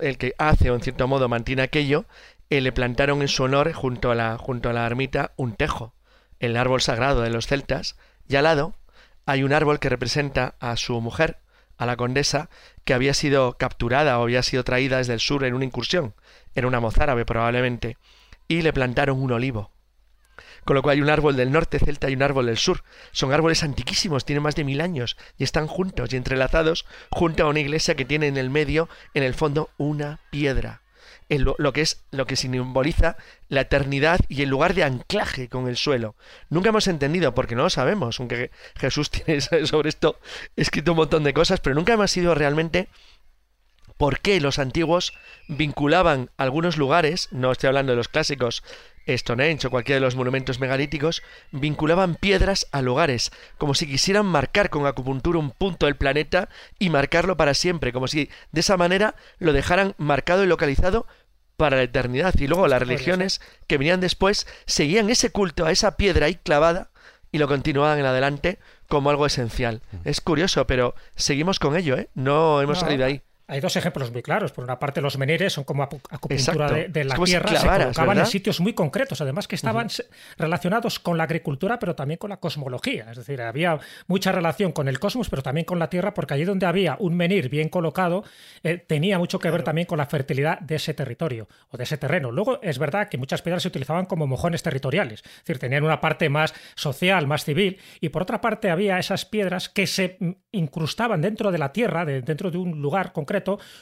el 0.00 0.18
que 0.18 0.35
hace 0.38 0.71
o 0.71 0.75
en 0.75 0.80
cierto 0.80 1.06
modo 1.06 1.28
mantiene 1.28 1.62
aquello, 1.62 2.04
eh, 2.50 2.61
le 2.61 2.73
plantaron 2.73 3.23
en 3.23 3.28
su 3.28 3.44
honor 3.44 3.73
junto 3.73 4.11
a 4.11 4.14
la, 4.16 4.38
junto 4.38 4.68
a 4.68 4.73
la 4.73 4.87
ermita 4.87 5.33
un 5.37 5.54
tejo, 5.54 5.94
el 6.40 6.56
árbol 6.56 6.80
sagrado 6.80 7.23
de 7.23 7.30
los 7.30 7.47
celtas, 7.47 7.97
y 8.28 8.35
al 8.37 8.44
lado 8.44 8.75
hay 9.25 9.44
un 9.44 9.52
árbol 9.52 9.78
que 9.78 9.88
representa 9.88 10.56
a 10.59 10.76
su 10.76 11.00
mujer, 11.00 11.38
a 11.76 11.87
la 11.87 11.97
condesa, 11.97 12.50
que 12.85 12.92
había 12.92 13.14
sido 13.14 13.56
capturada 13.56 14.18
o 14.18 14.25
había 14.25 14.42
sido 14.42 14.64
traída 14.64 14.99
desde 14.99 15.14
el 15.14 15.21
sur 15.21 15.44
en 15.44 15.54
una 15.54 15.64
incursión, 15.64 16.14
era 16.56 16.66
una 16.66 16.80
mozárabe 16.80 17.25
probablemente, 17.25 17.99
y 18.49 18.62
le 18.62 18.73
plantaron 18.73 19.23
un 19.23 19.33
olivo 19.33 19.74
con 20.64 20.76
lo 20.76 20.83
cual 20.83 20.97
hay 20.97 21.02
un 21.02 21.11
árbol 21.11 21.37
del 21.37 21.52
norte 21.52 21.78
celta 21.78 22.11
y 22.11 22.14
un 22.14 22.23
árbol 22.23 22.47
del 22.47 22.59
sur. 22.59 22.83
Son 23.12 23.33
árboles 23.33 23.62
antiquísimos, 23.62 24.25
tienen 24.25 24.42
más 24.42 24.54
de 24.54 24.64
mil 24.64 24.80
años 24.80 25.16
y 25.38 25.44
están 25.44 25.66
juntos 25.66 26.12
y 26.12 26.16
entrelazados 26.16 26.87
junto 27.11 27.44
a 27.44 27.49
una 27.49 27.61
iglesia 27.61 27.94
que 27.94 28.04
tiene 28.04 28.26
en 28.26 28.37
el 28.37 28.50
medio, 28.50 28.88
en 29.14 29.23
el 29.23 29.35
fondo, 29.35 29.71
una 29.78 30.21
piedra. 30.30 30.83
En 31.30 31.44
lo, 31.44 31.73
que 31.73 31.80
es 31.80 32.04
lo 32.11 32.26
que 32.26 32.37
simboliza 32.37 33.16
la 33.49 33.62
eternidad 33.62 34.21
y 34.28 34.42
el 34.42 34.50
lugar 34.50 34.75
de 34.75 34.85
anclaje 34.85 35.49
con 35.49 35.68
el 35.68 35.76
suelo. 35.78 36.16
Nunca 36.50 36.68
hemos 36.68 36.87
entendido, 36.87 37.35
porque 37.35 37.54
no 37.54 37.62
lo 37.62 37.71
sabemos, 37.71 38.21
aunque 38.21 38.50
Jesús 38.76 39.11
tiene 39.11 39.40
sobre 39.40 39.88
esto 39.88 40.21
escrito 40.54 40.92
un 40.92 40.99
montón 40.99 41.25
de 41.25 41.33
cosas, 41.33 41.61
pero 41.61 41.75
nunca 41.75 41.94
hemos 41.94 42.11
sido 42.11 42.35
realmente 42.35 42.88
por 43.97 44.21
qué 44.21 44.40
los 44.40 44.59
antiguos 44.59 45.14
vinculaban 45.49 46.30
algunos 46.37 46.76
lugares, 46.76 47.28
no 47.30 47.52
estoy 47.52 47.68
hablando 47.68 47.92
de 47.92 47.97
los 47.97 48.09
clásicos 48.09 48.62
Stonehenge 49.06 49.66
o 49.66 49.70
cualquiera 49.70 49.96
de 49.96 50.06
los 50.06 50.16
monumentos 50.16 50.61
megalíticos, 50.61 51.23
vinculaban 51.52 52.14
piedras 52.14 52.66
a 52.73 52.82
lugares, 52.82 53.32
como 53.58 53.75
si 53.75 53.87
quisieran 53.87 54.26
marcar 54.26 54.70
con 54.70 54.87
acupuntura 54.87 55.38
un 55.38 55.50
punto 55.50 55.87
del 55.87 55.96
planeta 55.96 56.49
y 56.78 56.90
marcarlo 56.90 57.37
para 57.37 57.54
siempre, 57.54 57.92
como 57.92 58.08
si 58.08 58.30
de 58.52 58.61
esa 58.61 58.76
manera 58.76 59.14
lo 59.38 59.52
dejaran 59.52 59.94
marcado 59.99 60.44
y 60.44 60.46
localizado 60.46 61.06
para 61.56 61.76
la 61.76 61.82
eternidad. 61.82 62.34
Y 62.38 62.46
luego 62.46 62.68
las 62.68 62.80
religiones 62.80 63.40
que 63.66 63.78
venían 63.78 64.00
después 64.00 64.46
seguían 64.66 65.11
ese 65.11 65.30
culto 65.30 65.66
a 65.66 65.73
esa 65.73 65.96
piedra 65.96 66.26
ahí 66.26 66.37
clavada 66.37 66.90
y 67.30 67.38
lo 67.38 67.49
continuaban 67.49 67.99
en 67.99 68.06
adelante 68.06 68.58
como 68.88 69.11
algo 69.11 69.26
esencial. 69.26 69.82
Es 70.04 70.20
curioso, 70.20 70.66
pero 70.66 70.94
seguimos 71.16 71.58
con 71.58 71.76
ello, 71.76 71.96
¿eh? 71.96 72.08
No 72.14 72.61
hemos 72.62 72.80
salido 72.80 73.04
ahí. 73.04 73.23
Hay 73.47 73.61
dos 73.61 73.77
ejemplos 73.77 74.11
muy 74.11 74.23
claros. 74.23 74.53
Por 74.53 74.65
una 74.65 74.79
parte, 74.79 75.03
los 75.03 75.19
menires 75.19 75.53
son 75.53 75.65
como 75.65 75.83
acupuntura 75.83 76.71
de, 76.89 77.05
la 77.05 77.15
tierra, 77.17 77.49
se 77.49 77.67
colocaban 77.67 78.19
en 78.19 78.27
sitios 78.27 78.61
muy 78.61 78.73
concretos, 78.73 79.21
además 79.21 79.47
que 79.47 79.55
estaban 79.55 79.89
relacionados 80.39 80.99
con 80.99 81.19
la 81.19 81.25
agricultura, 81.25 81.79
pero 81.79 81.95
también 81.95 82.17
con 82.17 82.31
la 82.31 82.39
cosmología. 82.39 83.11
Es 83.11 83.19
decir, 83.19 83.43
había 83.43 83.79
mucha 84.07 84.33
relación 84.33 84.73
con 84.73 84.89
el 84.89 84.99
cosmos, 84.99 85.29
pero 85.29 85.43
también 85.43 85.67
con 85.67 85.79
la 85.79 85.91
tierra, 85.91 86.15
porque 86.15 86.33
allí 86.33 86.45
donde 86.45 86.65
había 86.65 86.97
un 86.99 87.17
menir 87.17 87.51
bien 87.51 87.69
colocado, 87.69 88.25
eh, 88.63 88.79
tenía 88.79 89.19
mucho 89.19 89.39
que 89.39 89.51
ver 89.51 89.63
también 89.63 89.87
con 89.87 89.99
la 89.99 90.07
fertilidad 90.07 90.61
de 90.61 90.77
ese 90.77 90.95
territorio 90.95 91.47
o 91.69 91.77
de 91.77 91.85
ese 91.85 91.99
terreno. 91.99 92.33
Luego, 92.33 92.63
es 92.63 92.79
verdad 92.79 93.11
que 93.11 93.19
muchas 93.19 93.43
piedras 93.43 93.63
se 93.63 93.69
utilizaban 93.69 94.07
como 94.07 94.27
mojones 94.27 94.63
territoriales, 94.63 95.21
es 95.23 95.41
decir, 95.41 95.59
tenían 95.59 95.85
una 95.85 96.01
parte 96.01 96.31
más 96.31 96.55
social, 96.77 97.27
más 97.27 97.45
civil, 97.45 97.79
y 98.01 98.09
por 98.09 98.23
otra 98.23 98.41
parte 98.41 98.71
había 98.71 98.99
esas 98.99 99.27
piedras 99.27 99.69
que 99.69 99.87
se 99.87 100.17
mm, 100.19 100.31
incrustaban 100.53 101.21
dentro 101.21 101.53
de 101.53 101.59
la 101.59 101.73
tierra, 101.73 102.07
dentro 102.07 102.51
de 102.51 102.57
un 102.57 102.81
lugar 102.81 103.13
concreto 103.13 103.34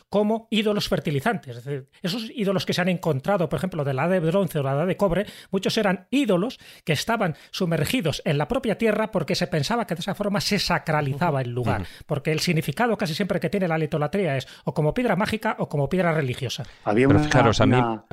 como 0.08 0.48
ídolos 0.50 0.88
fertilizantes. 0.88 1.62
esos 2.02 2.30
ídolos 2.34 2.64
que 2.64 2.72
se 2.72 2.80
han 2.80 2.88
encontrado, 2.88 3.48
por 3.48 3.58
ejemplo, 3.58 3.84
de 3.84 3.94
la 3.94 4.06
edad 4.06 4.20
de 4.20 4.20
bronce 4.20 4.58
o 4.58 4.62
la 4.62 4.72
edad 4.72 4.86
de 4.86 4.96
cobre, 4.96 5.26
muchos 5.50 5.76
eran 5.76 6.06
ídolos 6.10 6.58
que 6.84 6.92
estaban 6.92 7.36
sumergidos 7.50 8.22
en 8.24 8.38
la 8.38 8.48
propia 8.48 8.78
tierra 8.78 9.10
porque 9.10 9.34
se 9.34 9.46
pensaba 9.46 9.86
que 9.86 9.94
de 9.94 10.00
esa 10.00 10.14
forma 10.14 10.40
se 10.40 10.58
sacralizaba 10.58 11.42
el 11.42 11.50
lugar, 11.50 11.86
porque 12.06 12.32
el 12.32 12.40
significado 12.40 12.96
casi 12.96 13.14
siempre 13.14 13.40
que 13.40 13.50
tiene 13.50 13.68
la 13.68 13.78
litolatría 13.78 14.36
es 14.36 14.46
o 14.64 14.74
como 14.74 14.94
piedra 14.94 15.16
mágica 15.16 15.56
o 15.58 15.68
como 15.68 15.88
piedra 15.88 16.12
religiosa. 16.12 16.64
Había 16.84 17.08
una, 17.08 18.04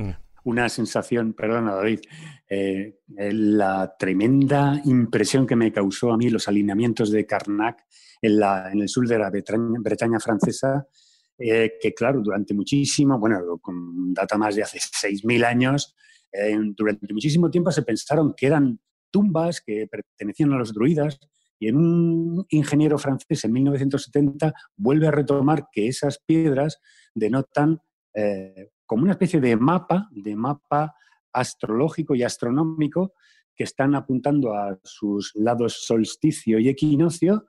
una, 0.43 0.69
sensación, 0.69 1.33
perdona 1.33 1.75
David, 1.75 1.99
eh, 2.49 2.99
la 3.07 3.95
tremenda 3.97 4.81
impresión 4.85 5.45
que 5.45 5.55
me 5.55 5.71
causó 5.71 6.11
a 6.11 6.17
mí 6.17 6.29
los 6.29 6.47
alineamientos 6.47 7.11
de 7.11 7.25
Karnak 7.25 7.85
en, 8.21 8.39
la, 8.39 8.71
en 8.71 8.81
el 8.81 8.89
sur 8.89 9.07
de 9.07 9.19
la 9.19 9.29
Bretaña 9.29 10.19
francesa, 10.19 10.87
eh, 11.39 11.73
que 11.81 11.93
claro, 11.93 12.21
durante 12.21 12.53
muchísimo, 12.53 13.17
bueno, 13.17 13.57
con 13.61 14.13
data 14.13 14.37
más 14.37 14.55
de 14.55 14.63
hace 14.63 14.79
6.000 14.79 15.45
años, 15.45 15.95
eh, 16.31 16.57
durante 16.75 17.13
muchísimo 17.13 17.49
tiempo 17.49 17.71
se 17.71 17.83
pensaron 17.83 18.33
que 18.35 18.47
eran 18.47 18.79
tumbas 19.09 19.61
que 19.61 19.87
pertenecían 19.87 20.53
a 20.53 20.57
los 20.57 20.73
druidas 20.73 21.19
y 21.59 21.71
un 21.71 22.45
ingeniero 22.49 22.97
francés 22.97 23.43
en 23.43 23.53
1970 23.53 24.53
vuelve 24.77 25.07
a 25.07 25.11
retomar 25.11 25.67
que 25.71 25.87
esas 25.87 26.19
piedras 26.25 26.79
denotan 27.13 27.79
eh, 28.13 28.69
como 28.85 29.03
una 29.03 29.13
especie 29.13 29.41
de 29.41 29.55
mapa, 29.55 30.07
de 30.11 30.35
mapa 30.35 30.95
astrológico 31.33 32.15
y 32.15 32.23
astronómico 32.23 33.13
que 33.55 33.63
están 33.63 33.93
apuntando 33.95 34.53
a 34.53 34.79
sus 34.83 35.31
lados 35.35 35.85
solsticio 35.85 36.59
y 36.59 36.69
equinoccio 36.69 37.45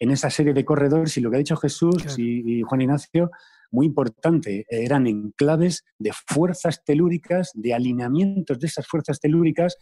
en 0.00 0.10
esa 0.10 0.30
serie 0.30 0.54
de 0.54 0.64
corredores 0.64 1.16
y 1.16 1.20
lo 1.20 1.30
que 1.30 1.36
ha 1.36 1.38
dicho 1.38 1.56
Jesús 1.56 2.18
y, 2.18 2.62
Juan 2.62 2.80
Ignacio, 2.80 3.30
muy 3.70 3.86
importante, 3.86 4.66
eran 4.68 5.06
enclaves 5.06 5.84
de 5.98 6.10
fuerzas 6.26 6.82
telúricas, 6.84 7.52
de 7.54 7.74
alineamientos 7.74 8.58
de 8.58 8.66
esas 8.66 8.86
fuerzas 8.86 9.20
telúricas 9.20 9.76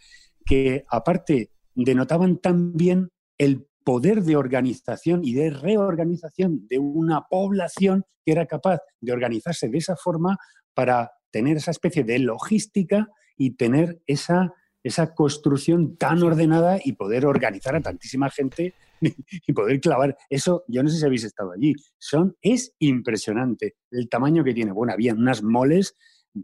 que 0.45 0.83
aparte 0.89 1.51
denotaban 1.73 2.37
también 2.37 3.09
el 3.37 3.65
poder 3.83 4.21
de 4.23 4.35
organización 4.35 5.21
y 5.23 5.33
de 5.33 5.49
reorganización 5.49 6.67
de 6.67 6.77
una 6.77 7.25
población 7.29 8.03
que 8.25 8.33
era 8.33 8.45
capaz 8.45 8.81
de 8.99 9.13
organizarse 9.13 9.69
de 9.69 9.77
esa 9.77 9.95
forma 9.95 10.37
para 10.73 11.11
tener 11.31 11.57
esa 11.57 11.71
especie 11.71 12.03
de 12.03 12.19
logística 12.19 13.07
y 13.37 13.55
tener 13.55 14.01
esa, 14.05 14.53
esa 14.83 15.13
construcción 15.13 15.97
tan 15.97 16.23
ordenada 16.23 16.79
y 16.83 16.93
poder 16.93 17.25
organizar 17.25 17.75
a 17.75 17.81
tantísima 17.81 18.29
gente 18.29 18.73
y 19.47 19.53
poder 19.53 19.79
clavar. 19.79 20.17
Eso, 20.29 20.63
yo 20.67 20.83
no 20.83 20.89
sé 20.89 20.99
si 20.99 21.05
habéis 21.05 21.23
estado 21.23 21.51
allí. 21.51 21.73
Son, 21.97 22.35
es 22.41 22.73
impresionante 22.79 23.75
el 23.91 24.09
tamaño 24.09 24.43
que 24.43 24.53
tiene. 24.53 24.71
Bueno, 24.71 24.93
había 24.93 25.13
unas 25.13 25.43
moles, 25.43 25.95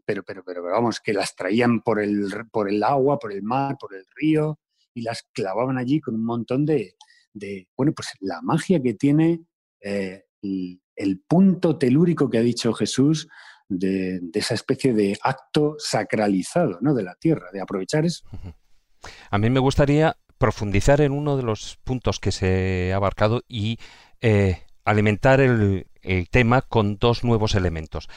pero, 0.05 0.23
pero, 0.23 0.43
pero, 0.43 0.63
vamos, 0.63 0.99
que 0.99 1.13
las 1.13 1.35
traían 1.35 1.81
por 1.81 1.99
el, 1.99 2.27
por 2.51 2.69
el 2.69 2.83
agua, 2.83 3.19
por 3.19 3.31
el 3.31 3.43
mar, 3.43 3.77
por 3.79 3.95
el 3.95 4.05
río. 4.15 4.59
y 4.93 5.01
las 5.01 5.23
clavaban 5.33 5.77
allí 5.77 5.99
con 5.99 6.15
un 6.15 6.25
montón 6.25 6.65
de, 6.65 6.95
bueno, 7.75 7.93
pues 7.93 8.09
la 8.21 8.41
magia 8.41 8.81
que 8.81 8.93
tiene 8.93 9.41
eh, 9.81 10.23
el, 10.41 11.21
punto 11.27 11.77
telúrico 11.77 12.29
que 12.29 12.37
ha 12.37 12.41
dicho 12.41 12.73
Jesús 12.73 13.27
de, 13.69 14.22
esa 14.34 14.53
especie 14.53 14.93
de 14.93 15.17
acto 15.22 15.75
sacralizado 15.79 16.77
¿no? 16.81 16.93
de 16.93 17.03
la 17.03 17.15
tierra, 17.15 17.48
de 17.51 17.62
aprovechar 17.62 18.05
eso. 18.05 18.25
A 19.29 19.38
mí 19.38 19.50
me 19.50 19.60
gustaría 19.60 20.17
profundizar 20.38 21.01
en 21.01 21.12
uno 21.12 21.38
de 21.38 21.43
los 21.43 21.77
puntos 21.84 22.19
que 22.19 22.31
se 22.31 22.91
ha 22.93 22.98
abarcado 22.98 23.43
y 23.48 23.79
eh, 24.22 24.62
alimentar 24.84 25.39
el, 25.39 25.88
tema 26.29 26.62
con 26.62 26.98
dos 26.98 27.24
nuevos 27.24 27.55
elementos 27.55 28.07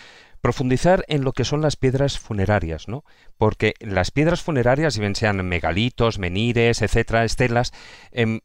profundizar 0.42 1.04
en 1.08 1.24
lo 1.24 1.32
que 1.32 1.44
son 1.44 1.62
las 1.62 1.74
piedras 1.76 2.18
funerarias, 2.18 2.86
¿no? 2.86 3.02
Porque 3.38 3.74
las 3.80 4.12
piedras 4.12 4.40
funerarias, 4.40 4.96
bien 4.96 5.16
sean 5.16 5.44
megalitos, 5.44 6.20
menires, 6.20 6.80
etcétera, 6.80 7.24
estelas, 7.24 7.72
em, 8.12 8.40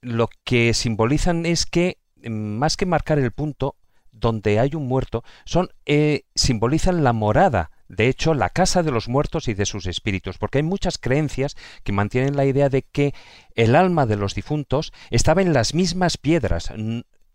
lo 0.00 0.28
que 0.44 0.74
simbolizan 0.74 1.44
es 1.44 1.66
que 1.66 1.98
em, 2.22 2.56
más 2.56 2.76
que 2.76 2.86
marcar 2.86 3.18
el 3.18 3.32
punto 3.32 3.74
donde 4.14 4.58
hay 4.58 4.74
un 4.74 4.86
muerto, 4.86 5.24
son 5.44 5.68
eh, 5.86 6.22
simbolizan 6.34 7.04
la 7.04 7.12
morada 7.12 7.70
de 7.88 8.08
hecho, 8.08 8.34
la 8.34 8.50
casa 8.50 8.82
de 8.82 8.90
los 8.90 9.08
muertos 9.08 9.46
y 9.48 9.54
de 9.54 9.66
sus 9.66 9.86
espíritus, 9.86 10.38
porque 10.38 10.58
hay 10.58 10.64
muchas 10.64 10.98
creencias 10.98 11.54
que 11.82 11.92
mantienen 11.92 12.36
la 12.36 12.46
idea 12.46 12.68
de 12.68 12.82
que 12.82 13.14
el 13.54 13.76
alma 13.76 14.06
de 14.06 14.16
los 14.16 14.34
difuntos 14.34 14.92
estaba 15.10 15.42
en 15.42 15.52
las 15.52 15.74
mismas 15.74 16.16
piedras, 16.16 16.72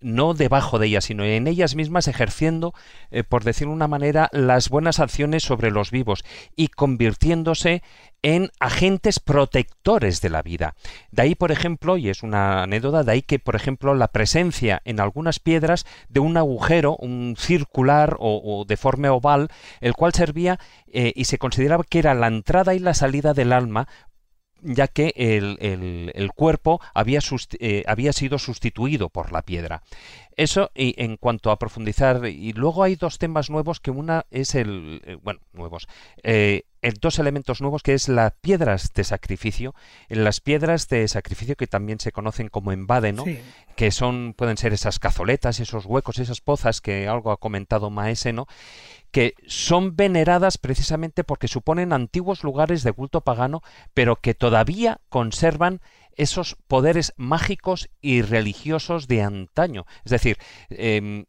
no 0.02 0.34
debajo 0.34 0.80
de 0.80 0.88
ellas, 0.88 1.06
sino 1.06 1.24
en 1.24 1.48
ellas 1.48 1.76
mismas 1.76 2.08
ejerciendo, 2.08 2.74
eh, 3.12 3.24
por 3.24 3.44
decirlo 3.44 3.72
de 3.72 3.78
una 3.78 3.88
manera, 3.88 4.30
las 4.32 4.70
buenas 4.70 5.00
acciones 5.00 5.44
sobre 5.44 5.72
los 5.72 5.92
vivos 5.92 6.24
y 6.56 6.70
convirtiéndose 6.70 7.84
en 8.22 8.52
agentes 8.60 9.20
protectores 9.20 10.22
de 10.22 10.30
la 10.30 10.42
vida. 10.42 10.76
De 11.12 11.22
ahí, 11.22 11.36
por 11.36 11.52
ejemplo, 11.52 11.98
y 11.98 12.10
es 12.10 12.24
una 12.24 12.64
anécdota, 12.64 13.04
de 13.04 13.12
ahí 13.12 13.22
que, 13.22 13.40
por 13.40 13.56
ejemplo, 13.56 13.94
la 13.96 14.10
presencia 14.10 14.82
en 14.86 15.00
algunas 15.00 15.40
piedras 15.40 15.86
de 16.10 16.20
un 16.20 16.36
agujero, 16.38 16.98
un 16.98 17.36
circular 17.38 18.18
o, 18.20 18.66
de 18.68 18.78
forma 18.78 19.12
oval, 19.12 19.50
el 19.80 19.94
cual 19.94 20.14
servía 20.14 20.60
eh, 20.88 21.14
y 21.16 21.26
se 21.26 21.38
consideraba 21.38 21.84
que 21.84 22.00
era 22.00 22.14
la 22.14 22.28
entrada 22.28 22.74
y 22.74 22.80
la 22.80 22.94
salida 22.94 23.34
del 23.34 23.54
alma 23.54 23.88
ya 24.62 24.88
que 24.88 25.14
el, 25.16 26.32
cuerpo 26.36 26.82
había, 26.94 27.20
eh, 27.60 27.84
había, 27.88 28.14
sido 28.14 28.40
sustituido 28.40 29.10
por 29.10 29.32
la 29.32 29.42
piedra. 29.42 29.84
Eso 30.40 30.72
y 30.74 30.96
en 31.04 31.18
cuanto 31.18 31.52
a 31.52 31.60
profundizar, 31.60 32.26
y 32.26 32.54
luego 32.54 32.84
hay 32.84 32.96
dos 32.96 33.18
temas 33.18 33.50
nuevos, 33.50 33.82
que 33.82 33.92
una 33.92 34.26
es 34.32 34.56
el, 34.56 35.02
eh, 35.04 35.18
bueno, 35.22 35.42
nuevos, 35.52 35.90
eh, 36.24 36.64
dos 37.02 37.20
elementos 37.20 37.60
nuevos 37.60 37.84
que 37.84 37.94
es 37.94 38.08
las 38.08 38.32
piedras 38.40 38.94
de 38.94 39.04
sacrificio, 39.04 39.76
las 40.08 40.40
piedras 40.40 40.88
de 40.88 41.06
sacrificio 41.10 41.58
que 41.58 41.68
también 41.68 42.00
se 42.00 42.14
conocen 42.14 42.48
como 42.48 42.72
embade, 42.72 43.12
¿no? 43.12 43.26
que 43.76 43.92
son, 43.92 44.34
pueden 44.34 44.56
ser 44.56 44.72
esas 44.72 44.98
cazoletas, 44.98 45.60
esos 45.60 45.86
huecos, 45.86 46.20
esas 46.20 46.40
pozas 46.40 46.80
que 46.80 47.10
algo 47.10 47.32
ha 47.32 47.38
comentado 47.38 47.90
Maese, 47.90 48.32
¿no? 48.32 48.48
que 49.12 49.36
son 49.46 49.98
veneradas 49.98 50.58
precisamente 50.58 51.26
porque 51.26 51.50
suponen 51.50 51.92
antiguos 51.92 52.46
lugares 52.46 52.84
de 52.84 52.94
culto 52.94 53.20
pagano, 53.22 53.62
pero 53.94 54.16
que 54.16 54.36
todavía 54.36 55.02
conservan 55.10 55.82
esos 56.20 56.58
poderes 56.68 57.14
mágicos 57.16 57.90
y 58.02 58.22
religiosos 58.22 59.08
de 59.08 59.24
antaño. 59.24 59.86
Es 60.04 60.12
decir, 60.12 60.38
em, 60.70 61.26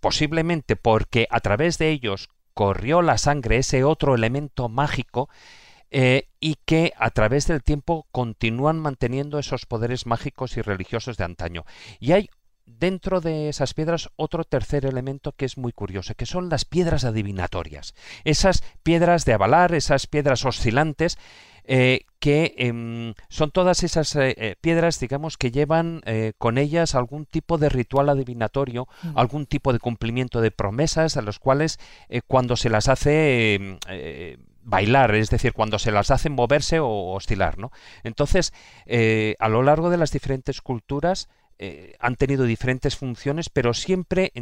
posiblemente 0.00 0.74
porque 0.74 1.28
a 1.30 1.38
través 1.38 1.78
de 1.78 1.90
ellos 1.90 2.28
corrió 2.52 3.02
la 3.02 3.18
sangre, 3.18 3.58
ese 3.58 3.84
otro 3.84 4.16
elemento 4.16 4.68
mágico, 4.68 5.30
eh, 5.92 6.28
y 6.40 6.56
que 6.64 6.92
a 6.96 7.10
través 7.10 7.46
del 7.46 7.62
tiempo 7.62 8.08
continúan 8.10 8.80
manteniendo 8.80 9.38
esos 9.38 9.64
poderes 9.64 10.06
mágicos 10.06 10.56
y 10.56 10.62
religiosos 10.62 11.16
de 11.16 11.24
antaño. 11.24 11.64
Y 12.00 12.10
hay 12.10 12.28
dentro 12.66 13.20
de 13.20 13.48
esas 13.48 13.74
piedras 13.74 14.10
otro 14.16 14.42
tercer 14.42 14.86
elemento 14.86 15.32
que 15.32 15.44
es 15.44 15.56
muy 15.56 15.72
curioso, 15.72 16.14
que 16.14 16.26
son 16.26 16.48
las 16.48 16.64
piedras 16.64 17.04
adivinatorias. 17.04 17.94
Esas 18.24 18.64
piedras 18.82 19.24
de 19.24 19.34
avalar, 19.34 19.72
esas 19.74 20.08
piedras 20.08 20.44
oscilantes, 20.44 21.16
eh, 21.64 22.06
que 22.18 22.54
em, 22.58 23.14
son 23.28 23.50
todas 23.50 23.82
esas 23.82 24.14
eh, 24.16 24.34
eh, 24.36 24.56
piedras, 24.60 25.00
digamos, 25.00 25.36
que 25.36 25.50
llevan 25.50 26.02
con 26.38 26.58
ellas 26.58 26.94
algún 26.94 27.26
tipo 27.26 27.58
de 27.58 27.68
ritual 27.68 28.08
adivinatorio, 28.08 28.86
mm. 29.02 29.18
algún 29.18 29.46
tipo 29.46 29.72
de 29.72 29.78
cumplimiento 29.78 30.40
de 30.40 30.50
promesas, 30.50 31.16
a 31.16 31.22
los 31.22 31.38
cuales 31.38 31.78
cuando 32.26 32.56
se 32.56 32.70
las 32.70 32.88
hace 32.88 33.54
em, 33.54 33.78
bailar, 34.62 35.14
es 35.14 35.30
decir, 35.30 35.52
cuando 35.52 35.78
se 35.78 35.90
las 35.90 36.10
hace 36.10 36.30
moverse 36.30 36.78
o 36.78 37.12
oscilar, 37.12 37.58
¿no? 37.58 37.72
Entonces, 38.04 38.52
a 39.38 39.48
lo 39.48 39.62
largo 39.62 39.90
de 39.90 39.96
las 39.96 40.12
diferentes 40.12 40.60
culturas, 40.60 41.28
eh, 41.64 41.94
han 42.00 42.16
tenido 42.16 42.42
diferentes 42.42 42.96
funciones, 42.96 43.48
pero 43.48 43.72
siempre 43.72 44.32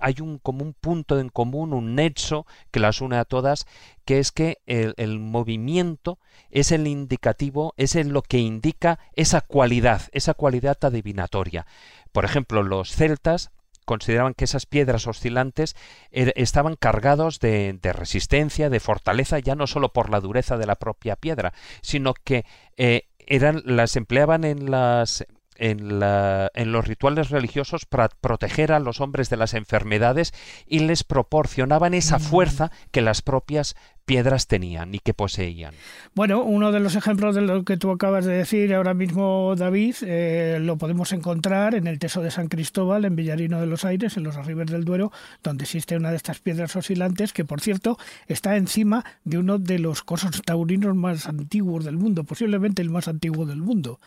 hay 0.00 0.14
un 0.22 0.38
como 0.38 0.72
punto 0.72 1.20
en 1.20 1.28
común, 1.28 1.74
un 1.74 1.94
nexo 1.94 2.46
que 2.70 2.80
las 2.80 3.02
une 3.02 3.18
a 3.18 3.26
todas, 3.26 3.66
que 4.06 4.18
es 4.18 4.32
que 4.32 4.62
el, 4.64 5.18
movimiento 5.18 6.18
es 6.48 6.72
el 6.72 6.86
indicativo, 6.86 7.74
es 7.76 7.94
lo 8.06 8.22
que 8.22 8.38
indica 8.38 8.98
esa 9.14 9.42
cualidad, 9.42 10.08
esa 10.12 10.32
cualidad 10.32 10.78
adivinatoria. 10.80 11.66
Por 12.12 12.24
ejemplo, 12.24 12.62
los 12.62 12.92
celtas 12.92 13.50
consideraban 13.84 14.32
que 14.32 14.46
esas 14.46 14.64
piedras 14.64 15.06
oscilantes 15.06 15.76
er, 16.10 16.32
estaban 16.34 16.76
cargados 16.76 17.40
de, 17.40 17.78
resistencia, 17.82 18.70
de 18.70 18.80
fortaleza, 18.80 19.38
ya 19.38 19.54
no 19.54 19.66
solo 19.66 19.92
por 19.92 20.08
la 20.08 20.20
dureza 20.20 20.56
de 20.56 20.64
la 20.64 20.76
propia 20.76 21.16
piedra, 21.16 21.52
sino 21.82 22.14
que 22.14 22.46
eh, 22.78 23.02
eran, 23.26 23.60
las 23.66 23.96
empleaban 23.96 24.44
en 24.44 24.70
las 24.70 25.26
en, 25.60 26.00
la, 26.00 26.50
en, 26.54 26.72
los 26.72 26.88
rituales 26.88 27.28
religiosos 27.28 27.84
para 27.84 28.08
proteger 28.08 28.72
a 28.72 28.80
los 28.80 29.00
hombres 29.00 29.28
de 29.28 29.36
las 29.36 29.54
enfermedades 29.54 30.32
y 30.66 30.80
les 30.80 31.04
proporcionaban 31.04 31.92
esa 31.94 32.18
mm. 32.18 32.22
fuerza 32.22 32.70
que 32.90 33.02
las 33.02 33.20
propias 33.20 33.76
piedras 34.10 34.48
tenían 34.48 34.92
y 34.92 34.98
que 34.98 35.14
poseían. 35.14 35.72
Bueno, 36.16 36.42
uno 36.42 36.72
de 36.72 36.80
los 36.80 36.96
ejemplos 36.96 37.36
de 37.36 37.42
lo 37.42 37.62
que 37.62 37.76
tú 37.76 37.92
acabas 37.92 38.24
de 38.24 38.32
decir 38.32 38.74
ahora 38.74 38.92
mismo, 38.92 39.54
David, 39.56 39.94
eh, 40.02 40.58
lo 40.60 40.78
podemos 40.78 41.12
encontrar 41.12 41.76
en 41.76 41.86
el 41.86 42.00
Teso 42.00 42.20
de 42.20 42.32
San 42.32 42.48
Cristóbal, 42.48 43.04
en 43.04 43.14
Villarino 43.14 43.60
de 43.60 43.68
los 43.68 43.84
Aires, 43.84 44.16
en 44.16 44.24
los 44.24 44.36
arribes 44.36 44.66
del 44.66 44.84
Duero, 44.84 45.12
donde 45.44 45.62
existe 45.62 45.96
una 45.96 46.10
de 46.10 46.16
estas 46.16 46.40
piedras 46.40 46.74
oscilantes 46.74 47.32
que, 47.32 47.44
por 47.44 47.60
cierto, 47.60 47.98
está 48.26 48.56
encima 48.56 49.04
de 49.22 49.38
uno 49.38 49.60
de 49.60 49.78
los 49.78 50.02
cosos 50.02 50.42
taurinos 50.44 50.96
más 50.96 51.28
antiguos 51.28 51.84
del 51.84 51.96
mundo, 51.96 52.24
posiblemente 52.24 52.82
el 52.82 52.90
más 52.90 53.06
antiguo 53.06 53.46
del 53.46 53.62
mundo. 53.62 54.00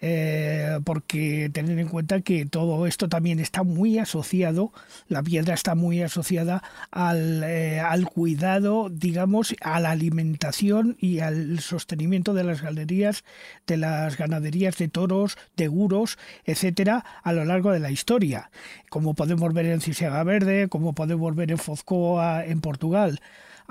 Eh, 0.00 0.78
porque 0.84 1.50
tener 1.52 1.76
en 1.76 1.88
cuenta 1.88 2.20
que 2.20 2.46
todo 2.46 2.86
esto 2.86 3.08
también 3.08 3.40
está 3.40 3.64
muy 3.64 3.98
asociado, 3.98 4.72
la 5.08 5.24
piedra 5.24 5.54
está 5.54 5.74
muy 5.74 6.02
asociada 6.02 6.62
al, 6.92 7.42
eh, 7.42 7.80
al 7.80 8.08
cuidado, 8.08 8.90
digamos, 8.90 9.37
a 9.60 9.80
la 9.80 9.90
alimentación 9.90 10.96
y 11.00 11.20
al 11.20 11.60
sostenimiento 11.60 12.34
de 12.34 12.44
las 12.44 12.62
galerías, 12.62 13.24
de 13.66 13.76
las 13.76 14.16
ganaderías 14.16 14.76
de 14.78 14.88
toros, 14.88 15.38
de 15.56 15.68
guros, 15.68 16.18
etcétera, 16.44 17.04
a 17.22 17.32
lo 17.32 17.44
largo 17.44 17.72
de 17.72 17.80
la 17.80 17.90
historia, 17.90 18.50
como 18.90 19.14
podemos 19.14 19.52
ver 19.54 19.66
en 19.66 19.80
Cisiega 19.80 20.22
Verde, 20.24 20.68
como 20.68 20.94
podemos 20.94 21.34
ver 21.34 21.50
en 21.50 21.58
Fozcoa, 21.58 22.44
en 22.44 22.60
Portugal. 22.60 23.20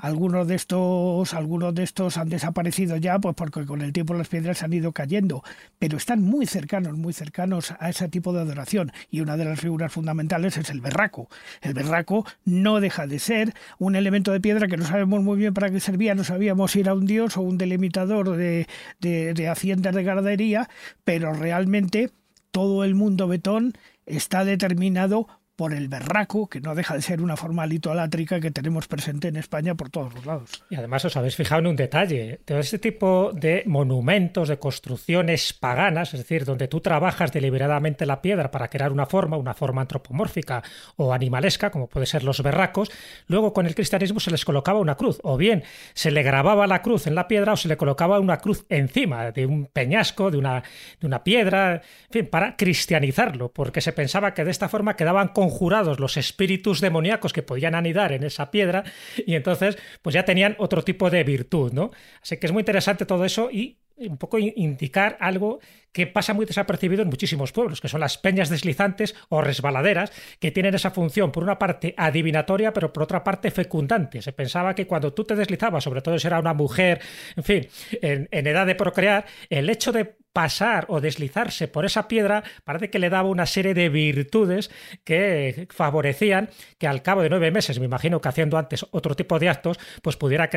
Algunos 0.00 0.46
de 0.46 0.54
estos, 0.54 1.34
algunos 1.34 1.74
de 1.74 1.82
estos 1.82 2.18
han 2.18 2.28
desaparecido 2.28 2.96
ya, 2.96 3.18
pues 3.18 3.34
porque 3.34 3.66
con 3.66 3.82
el 3.82 3.92
tiempo 3.92 4.14
las 4.14 4.28
piedras 4.28 4.62
han 4.62 4.72
ido 4.72 4.92
cayendo, 4.92 5.42
pero 5.80 5.96
están 5.96 6.22
muy 6.22 6.46
cercanos, 6.46 6.96
muy 6.96 7.12
cercanos 7.12 7.74
a 7.80 7.90
ese 7.90 8.08
tipo 8.08 8.32
de 8.32 8.42
adoración. 8.42 8.92
Y 9.10 9.22
una 9.22 9.36
de 9.36 9.44
las 9.44 9.58
figuras 9.58 9.92
fundamentales 9.92 10.56
es 10.56 10.70
el 10.70 10.80
berraco. 10.80 11.28
El 11.62 11.74
berraco 11.74 12.24
no 12.44 12.78
deja 12.78 13.08
de 13.08 13.18
ser 13.18 13.54
un 13.80 13.96
elemento 13.96 14.30
de 14.30 14.40
piedra 14.40 14.68
que 14.68 14.76
no 14.76 14.84
sabemos 14.84 15.20
muy 15.24 15.36
bien 15.36 15.52
para 15.52 15.68
qué 15.68 15.80
servía, 15.80 16.14
no 16.14 16.22
sabíamos 16.22 16.70
si 16.70 16.80
era 16.80 16.94
un 16.94 17.06
dios 17.06 17.36
o 17.36 17.40
un 17.40 17.58
delimitador 17.58 18.36
de, 18.36 18.68
de, 19.00 19.34
de 19.34 19.48
haciendas 19.48 19.96
de 19.96 20.04
ganadería, 20.04 20.70
pero 21.02 21.32
realmente 21.32 22.12
todo 22.52 22.84
el 22.84 22.94
mundo 22.94 23.26
betón 23.26 23.74
está 24.06 24.44
determinado 24.44 25.28
por 25.58 25.74
el 25.74 25.88
berraco, 25.88 26.48
que 26.48 26.60
no 26.60 26.76
deja 26.76 26.94
de 26.94 27.02
ser 27.02 27.20
una 27.20 27.36
forma 27.36 27.66
litolátrica 27.66 28.38
que 28.38 28.52
tenemos 28.52 28.86
presente 28.86 29.26
en 29.26 29.34
España 29.34 29.74
por 29.74 29.90
todos 29.90 30.14
los 30.14 30.24
lados. 30.24 30.62
Y 30.70 30.76
además 30.76 31.04
os 31.04 31.16
habéis 31.16 31.34
fijado 31.34 31.58
en 31.58 31.66
un 31.66 31.74
detalle, 31.74 32.38
todo 32.44 32.60
este 32.60 32.78
tipo 32.78 33.32
de 33.34 33.64
monumentos, 33.66 34.48
de 34.48 34.60
construcciones 34.60 35.52
paganas, 35.52 36.14
es 36.14 36.20
decir, 36.20 36.44
donde 36.44 36.68
tú 36.68 36.80
trabajas 36.80 37.32
deliberadamente 37.32 38.06
la 38.06 38.22
piedra 38.22 38.52
para 38.52 38.68
crear 38.68 38.92
una 38.92 39.06
forma, 39.06 39.36
una 39.36 39.52
forma 39.52 39.80
antropomórfica 39.80 40.62
o 40.94 41.12
animalesca, 41.12 41.72
como 41.72 41.88
puede 41.88 42.06
ser 42.06 42.22
los 42.22 42.40
berracos, 42.40 42.92
luego 43.26 43.52
con 43.52 43.66
el 43.66 43.74
cristianismo 43.74 44.20
se 44.20 44.30
les 44.30 44.44
colocaba 44.44 44.78
una 44.78 44.94
cruz, 44.94 45.18
o 45.24 45.36
bien 45.36 45.64
se 45.92 46.12
le 46.12 46.22
grababa 46.22 46.68
la 46.68 46.82
cruz 46.82 47.08
en 47.08 47.16
la 47.16 47.26
piedra 47.26 47.54
o 47.54 47.56
se 47.56 47.66
le 47.66 47.76
colocaba 47.76 48.20
una 48.20 48.38
cruz 48.38 48.64
encima 48.68 49.32
de 49.32 49.44
un 49.44 49.66
peñasco, 49.66 50.30
de 50.30 50.38
una, 50.38 50.62
de 51.00 51.06
una 51.08 51.24
piedra, 51.24 51.72
en 51.72 52.12
fin, 52.12 52.26
para 52.28 52.56
cristianizarlo, 52.56 53.50
porque 53.50 53.80
se 53.80 53.92
pensaba 53.92 54.34
que 54.34 54.44
de 54.44 54.52
esta 54.52 54.68
forma 54.68 54.94
quedaban 54.94 55.26
con 55.26 55.47
conjurados 55.48 55.98
los 55.98 56.16
espíritus 56.18 56.80
demoníacos 56.80 57.32
que 57.32 57.42
podían 57.42 57.74
anidar 57.74 58.12
en 58.12 58.22
esa 58.22 58.50
piedra 58.50 58.84
y 59.26 59.34
entonces 59.34 59.78
pues 60.02 60.12
ya 60.12 60.24
tenían 60.24 60.56
otro 60.58 60.84
tipo 60.84 61.08
de 61.08 61.24
virtud, 61.24 61.72
¿no? 61.72 61.90
Así 62.22 62.36
que 62.36 62.46
es 62.46 62.52
muy 62.52 62.60
interesante 62.60 63.06
todo 63.06 63.24
eso 63.24 63.50
y 63.50 63.78
un 63.96 64.18
poco 64.18 64.38
indicar 64.38 65.16
algo 65.20 65.58
que 65.90 66.06
pasa 66.06 66.34
muy 66.34 66.46
desapercibido 66.46 67.02
en 67.02 67.08
muchísimos 67.08 67.50
pueblos, 67.50 67.80
que 67.80 67.88
son 67.88 68.00
las 68.00 68.18
peñas 68.18 68.48
deslizantes 68.48 69.16
o 69.28 69.40
resbaladeras, 69.40 70.12
que 70.38 70.52
tienen 70.52 70.74
esa 70.74 70.92
función, 70.92 71.32
por 71.32 71.42
una 71.42 71.58
parte, 71.58 71.94
adivinatoria, 71.96 72.72
pero 72.72 72.92
por 72.92 73.02
otra 73.02 73.24
parte, 73.24 73.50
fecundante. 73.50 74.22
Se 74.22 74.32
pensaba 74.32 74.74
que 74.74 74.86
cuando 74.86 75.12
tú 75.12 75.24
te 75.24 75.34
deslizabas, 75.34 75.82
sobre 75.82 76.02
todo 76.02 76.16
si 76.18 76.28
era 76.28 76.38
una 76.38 76.54
mujer, 76.54 77.00
en 77.34 77.42
fin, 77.42 77.68
en, 78.02 78.28
en 78.30 78.46
edad 78.46 78.66
de 78.66 78.76
procrear, 78.76 79.24
el 79.50 79.68
hecho 79.68 79.90
de 79.90 80.14
pasar 80.38 80.84
o 80.86 81.00
deslizarse 81.00 81.66
por 81.66 81.84
esa 81.84 82.06
piedra 82.06 82.44
parece 82.62 82.90
que 82.90 83.00
le 83.00 83.10
daba 83.10 83.28
una 83.28 83.44
serie 83.44 83.74
de 83.74 83.88
virtudes 83.88 84.70
que 85.02 85.66
favorecían 85.68 86.48
que 86.78 86.86
al 86.86 87.02
cabo 87.02 87.22
de 87.22 87.28
nueve 87.28 87.50
meses, 87.50 87.80
me 87.80 87.86
imagino 87.86 88.20
que 88.20 88.28
haciendo 88.28 88.56
antes 88.56 88.86
otro 88.92 89.16
tipo 89.16 89.40
de 89.40 89.48
actos, 89.48 89.80
pues 90.00 90.16
pudiera 90.16 90.48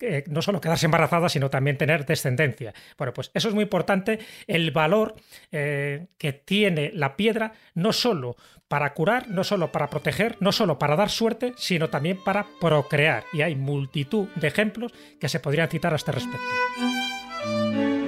eh, 0.00 0.24
no 0.28 0.42
solo 0.42 0.60
quedarse 0.60 0.84
embarazada, 0.84 1.30
sino 1.30 1.48
también 1.48 1.78
tener 1.78 2.04
descendencia. 2.04 2.74
Bueno, 2.98 3.14
pues 3.14 3.30
eso 3.32 3.48
es 3.48 3.54
muy 3.54 3.62
importante, 3.62 4.18
el 4.46 4.72
valor 4.72 5.14
eh, 5.52 6.08
que 6.18 6.34
tiene 6.34 6.90
la 6.92 7.16
piedra, 7.16 7.54
no 7.72 7.94
solo 7.94 8.36
para 8.68 8.92
curar, 8.92 9.30
no 9.30 9.42
solo 9.42 9.72
para 9.72 9.88
proteger, 9.88 10.36
no 10.40 10.52
solo 10.52 10.78
para 10.78 10.96
dar 10.96 11.08
suerte, 11.08 11.54
sino 11.56 11.88
también 11.88 12.22
para 12.22 12.46
procrear. 12.60 13.24
Y 13.32 13.40
hay 13.40 13.56
multitud 13.56 14.28
de 14.34 14.48
ejemplos 14.48 14.92
que 15.18 15.30
se 15.30 15.40
podrían 15.40 15.70
citar 15.70 15.94
a 15.94 15.96
este 15.96 16.12
respecto. 16.12 17.99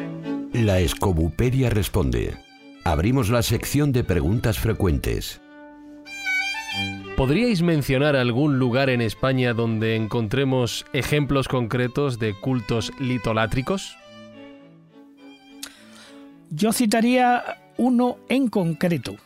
La 0.63 0.79
Escobupedia 0.79 1.71
responde. 1.71 2.37
Abrimos 2.85 3.31
la 3.31 3.43
sección 3.43 3.91
de 3.91 4.05
preguntas 4.05 4.61
frecuentes. 4.61 5.41
¿Podríais 7.17 7.63
mencionar 7.63 8.15
algún 8.15 8.61
lugar 8.61 8.89
en 8.89 9.01
España 9.01 9.55
donde 9.55 9.97
encontremos 9.97 10.87
ejemplos 10.93 11.49
concretos 11.49 12.21
de 12.21 12.39
cultos 12.39 12.93
litolátricos? 13.01 13.99
Yo 16.51 16.73
citaría 16.73 17.43
uno 17.77 18.19
en 18.29 18.47
concreto. 18.47 19.17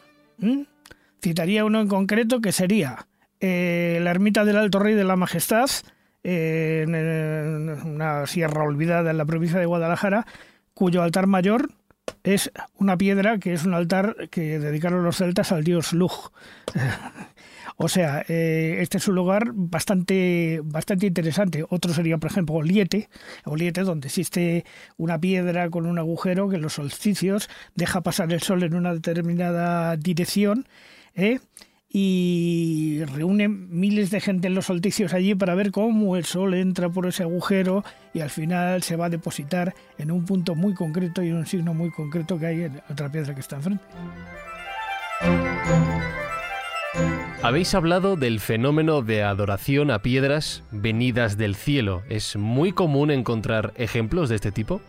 Citaría 1.22 1.66
uno 1.66 1.82
en 1.82 1.88
concreto 1.88 2.40
que 2.40 2.52
sería 2.52 3.08
eh, 3.40 3.98
la 4.00 4.10
ermita 4.10 4.46
del 4.46 4.56
Alto 4.56 4.78
Rey 4.78 4.94
de 4.94 5.04
la 5.04 5.16
Majestad, 5.16 5.68
eh, 6.24 6.84
en 6.86 7.68
una 7.86 8.26
sierra 8.26 8.62
olvidada 8.62 9.10
en 9.10 9.18
la 9.18 9.26
provincia 9.26 9.58
de 9.58 9.66
Guadalajara, 9.66 10.26
cuyo 10.76 11.02
altar 11.02 11.26
mayor 11.26 11.70
es 12.22 12.52
una 12.78 12.98
piedra 12.98 13.38
que 13.38 13.54
es 13.54 13.64
un 13.64 13.72
altar 13.72 14.28
que 14.30 14.58
dedicaron 14.58 15.02
los 15.02 15.16
celtas 15.16 15.50
al 15.50 15.64
dios 15.64 15.94
Lug. 15.94 16.12
o 17.78 17.88
sea, 17.88 18.22
eh, 18.28 18.76
este 18.80 18.98
es 18.98 19.08
un 19.08 19.14
lugar 19.14 19.52
bastante, 19.54 20.60
bastante 20.62 21.06
interesante. 21.06 21.64
Otro 21.70 21.94
sería, 21.94 22.18
por 22.18 22.30
ejemplo, 22.30 22.56
Oliete, 22.56 23.08
Oliete, 23.46 23.84
donde 23.84 24.08
existe 24.08 24.66
una 24.98 25.18
piedra 25.18 25.70
con 25.70 25.86
un 25.86 25.98
agujero 25.98 26.50
que 26.50 26.56
en 26.56 26.62
los 26.62 26.74
solsticios 26.74 27.48
deja 27.74 28.02
pasar 28.02 28.30
el 28.30 28.42
sol 28.42 28.62
en 28.62 28.74
una 28.74 28.92
determinada 28.92 29.96
dirección. 29.96 30.68
¿eh? 31.14 31.40
Y 31.98 33.02
reúne 33.06 33.48
miles 33.48 34.10
de 34.10 34.20
gente 34.20 34.48
en 34.48 34.54
los 34.54 34.66
solsticios 34.66 35.14
allí 35.14 35.34
para 35.34 35.54
ver 35.54 35.70
cómo 35.70 36.18
el 36.18 36.26
sol 36.26 36.52
entra 36.52 36.90
por 36.90 37.06
ese 37.06 37.22
agujero 37.22 37.84
y 38.12 38.20
al 38.20 38.28
final 38.28 38.82
se 38.82 38.96
va 38.96 39.06
a 39.06 39.08
depositar 39.08 39.74
en 39.96 40.10
un 40.10 40.26
punto 40.26 40.54
muy 40.54 40.74
concreto 40.74 41.22
y 41.22 41.28
en 41.28 41.36
un 41.36 41.46
signo 41.46 41.72
muy 41.72 41.90
concreto 41.90 42.38
que 42.38 42.46
hay 42.48 42.62
en 42.64 42.82
otra 42.90 43.10
piedra 43.10 43.32
que 43.34 43.40
está 43.40 43.56
enfrente. 43.56 43.82
Habéis 47.42 47.74
hablado 47.74 48.16
del 48.16 48.40
fenómeno 48.40 49.00
de 49.00 49.22
adoración 49.22 49.90
a 49.90 50.02
piedras 50.02 50.64
venidas 50.72 51.38
del 51.38 51.54
cielo. 51.54 52.02
¿Es 52.10 52.36
muy 52.36 52.72
común 52.72 53.10
encontrar 53.10 53.72
ejemplos 53.78 54.28
de 54.28 54.34
este 54.34 54.52
tipo? 54.52 54.82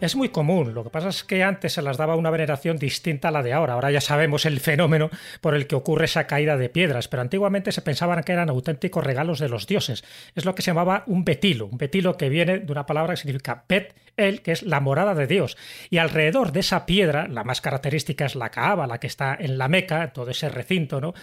Es 0.00 0.16
muy 0.16 0.28
común, 0.28 0.74
lo 0.74 0.82
que 0.82 0.90
pasa 0.90 1.08
es 1.08 1.24
que 1.24 1.42
antes 1.44 1.72
se 1.72 1.82
las 1.82 1.96
daba 1.96 2.16
una 2.16 2.30
veneración 2.30 2.76
distinta 2.76 3.28
a 3.28 3.30
la 3.30 3.42
de 3.42 3.52
ahora. 3.52 3.74
Ahora 3.74 3.90
ya 3.90 4.00
sabemos 4.00 4.44
el 4.44 4.60
fenómeno 4.60 5.10
por 5.40 5.54
el 5.54 5.66
que 5.66 5.76
ocurre 5.76 6.06
esa 6.06 6.26
caída 6.26 6.56
de 6.56 6.68
piedras, 6.68 7.08
pero 7.08 7.22
antiguamente 7.22 7.72
se 7.72 7.82
pensaban 7.82 8.22
que 8.22 8.32
eran 8.32 8.50
auténticos 8.50 9.04
regalos 9.04 9.38
de 9.38 9.48
los 9.48 9.66
dioses. 9.66 10.04
Es 10.34 10.44
lo 10.44 10.54
que 10.54 10.62
se 10.62 10.70
llamaba 10.70 11.04
un 11.06 11.24
betilo, 11.24 11.66
un 11.66 11.78
betilo 11.78 12.16
que 12.16 12.28
viene 12.28 12.58
de 12.58 12.72
una 12.72 12.86
palabra 12.86 13.14
que 13.14 13.20
significa 13.20 13.64
bet, 13.68 13.94
el, 14.16 14.42
que 14.42 14.52
es 14.52 14.62
la 14.62 14.80
morada 14.80 15.14
de 15.14 15.26
Dios. 15.26 15.56
Y 15.90 15.98
alrededor 15.98 16.52
de 16.52 16.60
esa 16.60 16.86
piedra, 16.86 17.28
la 17.28 17.44
más 17.44 17.60
característica 17.60 18.26
es 18.26 18.34
la 18.34 18.50
caaba, 18.50 18.86
la 18.86 18.98
que 18.98 19.06
está 19.06 19.36
en 19.38 19.58
la 19.58 19.68
Meca, 19.68 20.12
todo 20.12 20.30
ese 20.30 20.48
recinto, 20.48 21.00
¿no? 21.00 21.14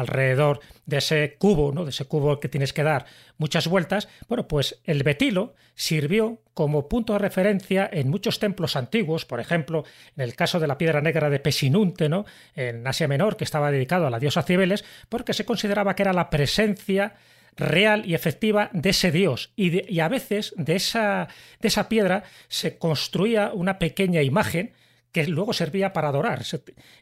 Alrededor 0.00 0.60
de 0.86 0.98
ese 0.98 1.36
cubo, 1.38 1.72
¿no? 1.72 1.84
de 1.84 1.90
ese 1.90 2.04
cubo 2.04 2.40
que 2.40 2.48
tienes 2.48 2.72
que 2.72 2.82
dar 2.82 3.06
muchas 3.38 3.68
vueltas, 3.68 4.08
bueno, 4.28 4.48
pues 4.48 4.80
el 4.84 5.02
betilo 5.02 5.54
sirvió 5.74 6.38
como 6.54 6.88
punto 6.88 7.12
de 7.12 7.20
referencia 7.20 7.88
en 7.92 8.10
muchos 8.10 8.38
templos 8.38 8.76
antiguos, 8.76 9.24
por 9.24 9.40
ejemplo, 9.40 9.84
en 10.16 10.24
el 10.24 10.34
caso 10.34 10.60
de 10.60 10.66
la 10.66 10.78
piedra 10.78 11.00
negra 11.00 11.30
de 11.30 11.40
Pesinunte, 11.40 12.08
¿no? 12.08 12.26
en 12.54 12.86
Asia 12.86 13.08
Menor, 13.08 13.36
que 13.36 13.44
estaba 13.44 13.70
dedicado 13.70 14.06
a 14.06 14.10
la 14.10 14.18
diosa 14.18 14.42
Cibeles, 14.42 14.84
porque 15.08 15.32
se 15.32 15.44
consideraba 15.44 15.94
que 15.94 16.02
era 16.02 16.12
la 16.12 16.30
presencia 16.30 17.14
real 17.56 18.04
y 18.06 18.14
efectiva 18.14 18.70
de 18.72 18.90
ese 18.90 19.10
dios. 19.10 19.52
Y, 19.56 19.92
y 19.92 20.00
a 20.00 20.08
veces 20.08 20.54
de 20.56 20.76
esa, 20.76 21.28
de 21.60 21.68
esa 21.68 21.88
piedra 21.88 22.24
se 22.48 22.78
construía 22.78 23.52
una 23.52 23.78
pequeña 23.78 24.22
imagen 24.22 24.72
que 25.12 25.26
luego 25.26 25.52
servía 25.52 25.92
para 25.92 26.08
adorar. 26.08 26.42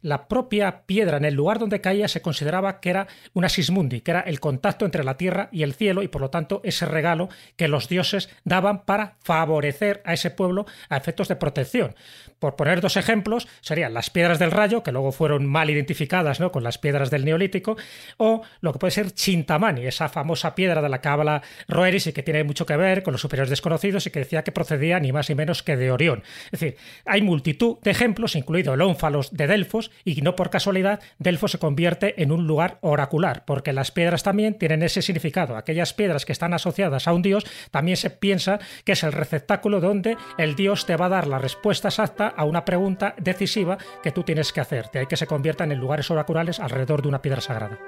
La 0.03 0.29
propia 0.29 0.83
piedra 0.87 1.19
en 1.19 1.25
el 1.25 1.35
lugar 1.35 1.59
donde 1.59 1.81
caía 1.81 2.09
se 2.09 2.23
consideraba 2.23 2.81
que 2.81 2.91
era 2.91 3.07
una 3.35 3.49
sismundi, 3.49 4.01
que 4.01 4.13
era 4.13 4.21
el 4.21 4.41
contacto 4.41 4.85
entre 4.85 5.05
la 5.05 5.17
tierra 5.17 5.49
y 5.53 5.63
el 5.63 5.75
cielo 5.75 6.03
y 6.03 6.09
por 6.09 6.21
lo 6.21 6.31
tanto 6.31 6.61
ese 6.65 6.87
regalo 6.87 7.29
que 7.57 7.69
los 7.69 7.89
dioses 7.89 8.31
daban 8.45 8.85
para 8.85 9.17
favorecer 9.23 10.03
a 10.05 10.15
ese 10.15 10.31
pueblo 10.31 10.67
a 10.89 10.97
efectos 10.97 11.29
de 11.29 11.37
protección. 11.37 11.95
Por 12.39 12.57
poner 12.57 12.81
dos 12.81 12.97
ejemplos, 12.97 13.49
serían 13.61 13.95
las 13.95 14.11
piedras 14.11 14.39
del 14.39 14.53
rayo, 14.53 14.83
que 14.83 14.93
luego 14.93 15.13
fueron 15.13 15.47
mal 15.47 15.71
identificadas 15.71 16.41
¿no? 16.41 16.53
con 16.53 16.63
las 16.63 16.79
piedras 16.79 17.11
del 17.11 17.25
neolítico, 17.25 17.77
o 18.17 18.43
lo 18.61 18.73
que 18.73 18.79
puede 18.79 18.93
ser 18.93 19.11
Chintamani, 19.11 19.87
esa 19.87 20.09
famosa 20.09 20.55
piedra 20.55 20.81
de 20.81 20.89
la 20.89 21.01
cábala 21.01 21.43
Roeris 21.67 22.07
y 22.07 22.13
que 22.13 22.23
tiene 22.23 22.45
mucho 22.45 22.65
que 22.65 22.77
ver 22.77 23.03
con 23.03 23.13
los 23.13 23.21
superiores 23.21 23.51
desconocidos 23.51 24.07
y 24.07 24.11
que 24.11 24.21
decía 24.21 24.45
que 24.45 24.53
procedía 24.53 25.01
ni 25.01 25.13
más 25.13 25.29
ni 25.29 25.35
menos 25.35 25.63
que 25.63 25.77
de 25.77 25.91
Orión. 25.91 26.23
Es 26.47 26.61
decir, 26.61 26.77
hay 27.05 27.23
multitud 27.23 27.79
de 27.83 27.95
ejemplos, 27.99 28.37
incluido 28.37 28.75
el 28.75 28.81
ónfalos 28.81 29.33
de 29.33 29.49
Delfos, 29.49 29.91
y 30.05 30.23
no 30.23 30.37
por 30.37 30.51
casualidad 30.51 31.01
Delfos 31.19 31.51
se 31.51 31.59
convierte 31.59 32.23
en 32.23 32.31
un 32.31 32.47
lugar 32.47 32.79
oracular, 32.81 33.45
porque 33.45 33.73
las 33.73 33.91
piedras 33.91 34.23
también 34.23 34.55
tienen 34.55 34.85
ese 34.85 35.03
significado. 35.03 35.57
Aquellas 35.57 35.95
piedras 35.95 36.25
que 36.25 36.31
están 36.31 36.55
asociadas 36.55 37.09
a 37.09 37.13
un 37.13 37.23
dios, 37.23 37.45
también 37.73 37.97
se 37.97 38.11
piensa 38.11 38.61
que 38.85 38.93
es 38.93 39.03
el 39.03 39.13
receptáculo 39.13 39.81
donde 39.81 40.17
el 40.39 40.55
dios 40.55 40.87
te 40.87 40.97
va 40.97 41.07
a 41.07 41.09
dar 41.09 41.27
la 41.27 41.41
respuesta 41.41 41.89
exacta 41.89 42.29
a 42.29 42.45
una 42.45 42.65
pregunta 42.65 43.17
decisiva 43.19 43.79
que 44.01 44.13
tú 44.13 44.23
tienes 44.23 44.53
que 44.53 44.61
hacer. 44.61 44.91
De 44.93 45.01
ahí 45.01 45.07
que 45.07 45.17
se 45.17 45.27
conviertan 45.27 45.73
en 45.73 45.79
lugares 45.79 46.09
oraculares 46.09 46.61
alrededor 46.61 47.03
de 47.03 47.09
una 47.09 47.21
piedra 47.21 47.41
sagrada. 47.41 47.81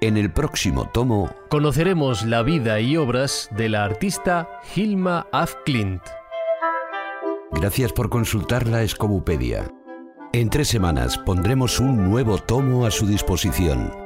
En 0.00 0.16
el 0.16 0.30
próximo 0.30 0.88
tomo 0.92 1.34
conoceremos 1.48 2.24
la 2.24 2.42
vida 2.42 2.78
y 2.78 2.96
obras 2.96 3.48
de 3.56 3.70
la 3.70 3.84
artista 3.84 4.48
Hilma 4.76 5.26
af 5.32 5.54
Klint. 5.64 6.02
Gracias 7.54 7.92
por 7.92 8.10
consultar 8.10 8.66
la 8.66 8.82
Escobupedia. 8.82 9.72
En 10.32 10.50
tres 10.50 10.68
semanas 10.68 11.16
pondremos 11.16 11.78
un 11.78 12.10
nuevo 12.10 12.38
tomo 12.38 12.84
a 12.84 12.90
su 12.90 13.06
disposición. 13.06 14.03